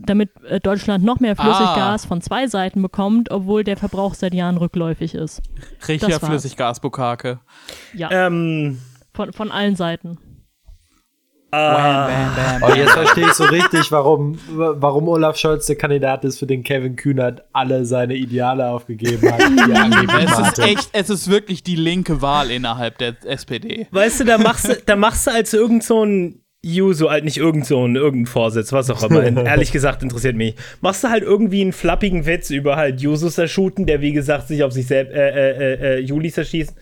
[0.00, 4.56] Damit äh, Deutschland noch mehr Flüssiggas von zwei Seiten bekommt, obwohl der Verbrauch seit Jahren
[4.56, 5.42] rückläufig ist.
[5.86, 6.20] Richtiger.
[6.20, 7.40] Flüssiggasbukake.
[7.94, 8.78] Ja, Ähm,
[9.12, 10.18] von, von allen Seiten.
[11.50, 12.08] äh,
[12.62, 16.62] Oh, jetzt verstehe ich so richtig, warum, warum Olaf Scholz der Kandidat ist, für den
[16.62, 19.40] Kevin Kühnert alle seine Ideale aufgegeben hat.
[19.40, 23.88] er Es ist echt, es ist wirklich die linke Wahl innerhalb der SPD.
[23.90, 27.36] Weißt du, da machst du, da machst du als irgend so ein Juso, halt nicht
[27.36, 29.22] irgend so ein irgendein Vorsitz, was auch immer.
[29.46, 30.56] Ehrlich gesagt interessiert mich.
[30.80, 34.64] Machst du halt irgendwie einen flappigen Witz über halt Jusos erschuten, der wie gesagt sich
[34.64, 36.74] auf sich selbst, äh, äh, äh, äh, Julis erschießt.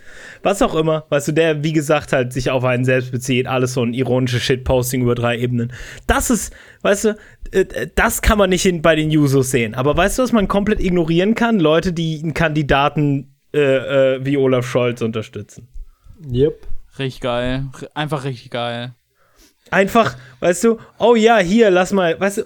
[0.43, 1.05] Was auch immer.
[1.11, 3.47] Weißt du, der wie gesagt halt sich auf einen selbst bezieht.
[3.47, 5.71] Alles so ein ironisches Shitposting über drei Ebenen.
[6.07, 7.09] Das ist, weißt du,
[7.53, 9.75] äh, äh, das kann man nicht in, bei den Jusos sehen.
[9.75, 11.61] Aber weißt du, was man komplett ignorieren kann?
[11.61, 15.69] Leute, die einen Kandidaten äh, äh, wie Olaf Scholz unterstützen.
[16.33, 16.67] Yep.
[16.99, 17.67] Richtig geil.
[17.79, 18.95] R- Einfach richtig geil.
[19.71, 22.43] Einfach, weißt du, oh ja, hier, lass mal, weißt du,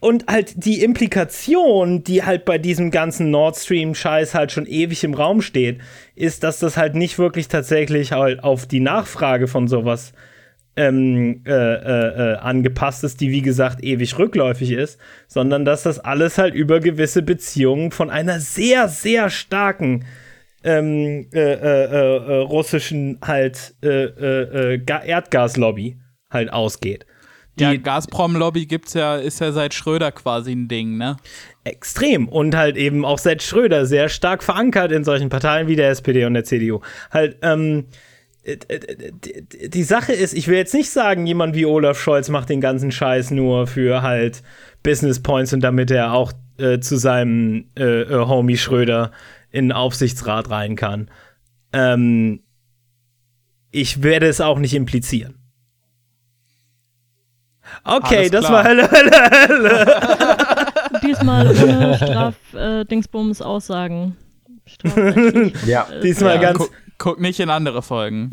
[0.00, 5.14] und halt die Implikation, die halt bei diesem ganzen Nord Stream-Scheiß halt schon ewig im
[5.14, 5.80] Raum steht,
[6.14, 10.12] ist, dass das halt nicht wirklich tatsächlich halt auf die Nachfrage von sowas
[10.76, 15.98] ähm, äh, äh, äh, angepasst ist, die wie gesagt ewig rückläufig ist, sondern dass das
[15.98, 20.04] alles halt über gewisse Beziehungen von einer sehr, sehr starken
[20.64, 25.98] ähm, äh, äh, äh, äh, russischen halt äh, Ga- Erdgaslobby
[26.30, 27.06] halt ausgeht.
[27.58, 31.16] Die Ja, Gazprom-Lobby gibt's ja, ist ja seit Schröder quasi ein Ding, ne?
[31.64, 35.90] extrem und halt eben auch seit Schröder sehr stark verankert in solchen Parteien wie der
[35.90, 36.80] SPD und der CDU.
[37.10, 37.86] Halt, ähm,
[38.44, 39.12] äh, äh,
[39.68, 42.90] die- Sache ist, ich will jetzt nicht sagen, jemand wie Olaf Scholz macht den ganzen
[42.92, 44.42] Scheiß nur für halt
[44.82, 49.10] Business Points und damit er auch äh, zu seinem äh, Homie Schröder
[49.50, 51.10] in den Aufsichtsrat rein kann.
[51.72, 52.40] Ähm,
[53.70, 55.34] ich werde es auch nicht implizieren.
[57.84, 59.96] Okay, das war Hölle, Hölle, Hölle.
[61.06, 64.16] Diesmal ohne Straf-Dingsbums Aussagen.
[64.66, 65.54] Strafrechtlich.
[65.66, 65.86] Ja.
[66.02, 66.58] Diesmal Ja, ganz.
[66.58, 68.30] Guck, guck nicht in andere Folgen.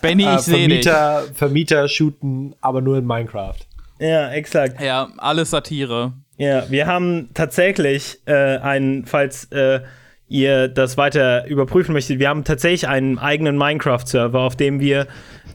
[0.00, 0.84] Benny, ich Äh, sehe dich.
[0.84, 3.56] Vermieter, Vermieter shooten, aber nur in Minecraft.
[3.98, 4.80] Ja, exakt.
[4.80, 6.12] Ja, alles Satire.
[6.38, 9.80] Ja, wir haben tatsächlich äh, einen, falls äh,
[10.28, 15.06] ihr das weiter überprüfen möchtet, wir haben tatsächlich einen eigenen Minecraft-Server, auf dem wir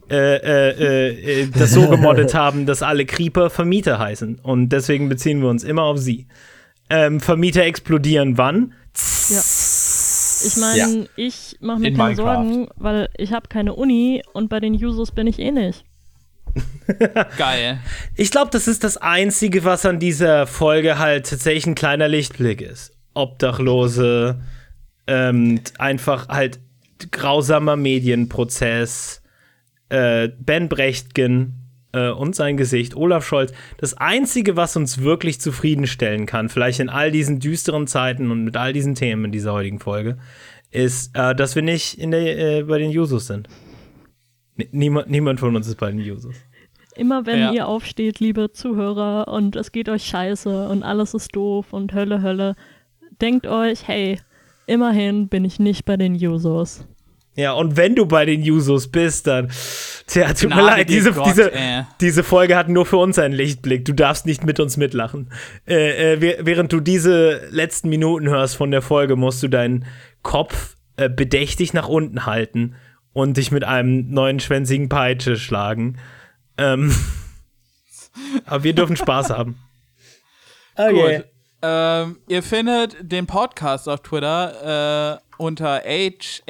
[0.10, 4.40] äh, äh, äh, das so gemoddet haben, dass alle Creeper Vermieter heißen.
[4.41, 6.28] Und deswegen beziehen wir uns immer auf sie.
[6.90, 8.74] Ähm, Vermieter explodieren wann?
[8.94, 12.44] Ich meine, ich mache mir In keine Minecraft.
[12.44, 15.86] Sorgen, weil ich habe keine Uni und bei den Jusos bin ich eh nicht.
[17.38, 17.80] Geil.
[18.15, 22.61] Ich glaube, das ist das Einzige, was an dieser Folge halt tatsächlich ein kleiner Lichtblick
[22.61, 22.94] ist.
[23.14, 24.41] Obdachlose,
[25.07, 26.60] ähm, einfach halt
[27.11, 29.22] grausamer Medienprozess,
[29.90, 31.61] äh, Ben Brechtgen
[31.94, 33.53] äh, und sein Gesicht, Olaf Scholz.
[33.78, 38.56] Das Einzige, was uns wirklich zufriedenstellen kann, vielleicht in all diesen düsteren Zeiten und mit
[38.57, 40.18] all diesen Themen in dieser heutigen Folge,
[40.72, 43.49] ist, äh, dass wir nicht in der, äh, bei den Jusos sind.
[44.72, 46.36] Niemand, niemand von uns ist bei den Jusos.
[46.96, 47.52] Immer wenn Ja.
[47.54, 52.22] ihr aufsteht, liebe Zuhörer, und es geht euch scheiße und alles ist doof und Hölle,
[52.22, 52.56] Hölle,
[53.22, 54.20] denkt euch, hey,
[54.68, 56.86] immerhin bin ich nicht bei den Jusos.
[57.36, 59.50] Ja, und wenn du bei den Jusos bist, dann.
[60.06, 61.84] Tja, tut mir Gnade leid, dir diese, Gott, diese, äh.
[62.02, 63.86] diese Folge hat nur für uns einen Lichtblick.
[63.86, 65.32] Du darfst nicht mit uns mitlachen.
[65.66, 69.86] Äh, äh, wäh- während du diese letzten Minuten hörst von der Folge, musst du deinen
[70.24, 72.76] Kopf äh, bedächtig nach unten halten
[73.14, 75.98] und dich mit einem neuen schwänzigen Peitsche schlagen.
[76.58, 76.96] Ähm,
[78.46, 79.60] aber wir dürfen Spaß haben.
[80.76, 81.26] Gut.
[81.64, 86.48] Ähm, ihr findet den Podcast auf Twitter äh, unter HHHcast.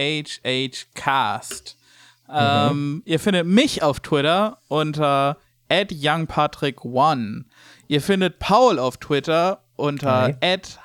[2.34, 5.38] Ähm, Ihr findet mich auf Twitter unter
[5.70, 7.44] youngpatrick1.
[7.88, 10.38] Ihr findet Paul auf Twitter unter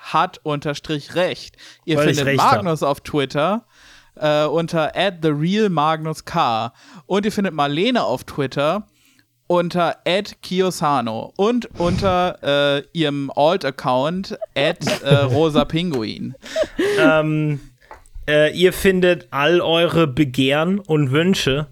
[0.03, 1.57] hat-recht.
[1.85, 2.57] Ihr Weil findet recht hab.
[2.57, 3.65] Magnus auf Twitter
[4.17, 6.33] äh, unter @therealmagnusk
[7.07, 8.87] und ihr findet Marlene auf Twitter
[9.47, 9.97] unter
[10.43, 12.39] @kiosano und unter
[12.79, 14.75] äh, ihrem Alt-Account äh,
[15.05, 16.35] @rosapinguin.
[16.99, 17.61] ähm,
[18.29, 21.69] äh, ihr findet all eure Begehren und Wünsche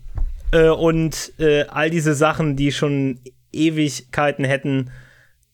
[0.53, 3.19] äh, und äh, all diese Sachen, die schon
[3.53, 4.91] Ewigkeiten hätten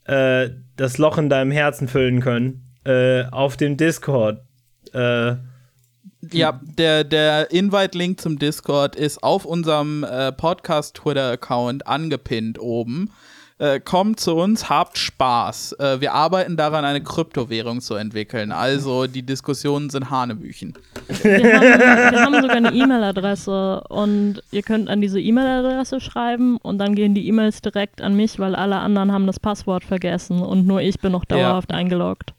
[0.05, 2.67] äh, das Loch in deinem Herzen füllen können,
[3.31, 4.41] auf dem Discord.
[4.95, 5.35] Äh,
[6.33, 13.11] Ja, der, der Invite-Link zum Discord ist auf unserem äh, Podcast-Twitter-Account angepinnt oben.
[13.61, 15.73] Äh, kommt zu uns, habt Spaß.
[15.75, 18.53] Äh, wir arbeiten daran, eine Kryptowährung zu entwickeln.
[18.53, 20.73] Also die Diskussionen sind Hanebüchen.
[21.23, 26.79] Wir haben, wir haben sogar eine E-Mail-Adresse und ihr könnt an diese E-Mail-Adresse schreiben und
[26.79, 30.67] dann gehen die E-Mails direkt an mich, weil alle anderen haben das Passwort vergessen und
[30.67, 32.33] nur ich bin noch dauerhaft eingeloggt.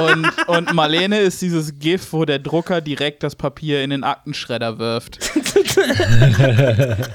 [0.00, 4.78] Und, und Marlene ist dieses GIF, wo der Drucker direkt das Papier in den Aktenschredder
[4.78, 5.18] wirft.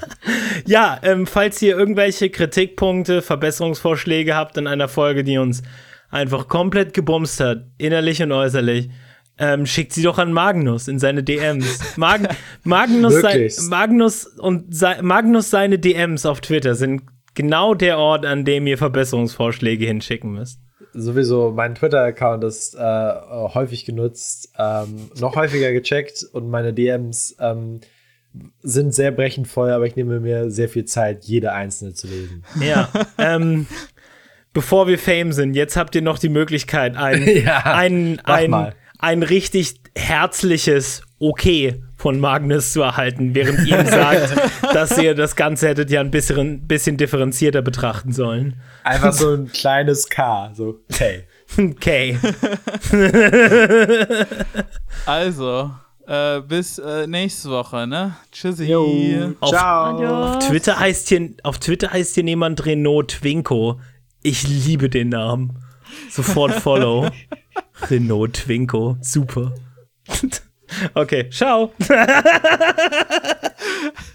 [0.66, 5.62] ja, ähm, falls ihr irgendwelche Kritikpunkte, Verbesserungsvorschläge habt in einer Folge, die uns
[6.10, 8.90] einfach komplett gebumst hat, innerlich und äußerlich,
[9.38, 11.96] ähm, schickt sie doch an Magnus in seine DMs.
[11.96, 13.60] Mag Magnus, sei Wirklich?
[13.68, 17.02] Magnus und sei Magnus seine DMs auf Twitter sind
[17.34, 20.60] genau der Ort, an dem ihr Verbesserungsvorschläge hinschicken müsst.
[21.00, 27.80] Sowieso, mein Twitter-Account ist äh, häufig genutzt, ähm, noch häufiger gecheckt und meine DMs ähm,
[28.62, 32.44] sind sehr brechend voll, aber ich nehme mir sehr viel Zeit, jede einzelne zu lesen.
[32.60, 32.88] Ja.
[33.16, 33.66] ähm,
[34.52, 39.22] bevor wir Fame sind, jetzt habt ihr noch die Möglichkeit, ein, Ja, ein, ein, ein
[39.22, 44.34] richtig herzliches Okay von Magnus zu erhalten, während ihr ihm sagt,
[44.72, 48.56] dass ihr das Ganze hättet ja ein bisschen, bisschen differenzierter betrachten sollen.
[48.82, 51.24] Einfach so ein kleines K, so, hey.
[51.58, 52.18] Okay.
[55.04, 55.70] Also,
[56.06, 58.16] äh, bis äh, nächste Woche, ne?
[58.32, 58.74] Tschüssi.
[59.40, 60.32] Auf, Ciao.
[60.32, 63.80] Auf, Twitter heißt hier, auf Twitter heißt hier jemand Renault Twinko.
[64.22, 65.58] Ich liebe den Namen.
[66.10, 67.10] Sofort Follow.
[67.90, 68.96] Renault Twinko.
[69.02, 69.52] Super.
[70.94, 71.72] Okay, ciao.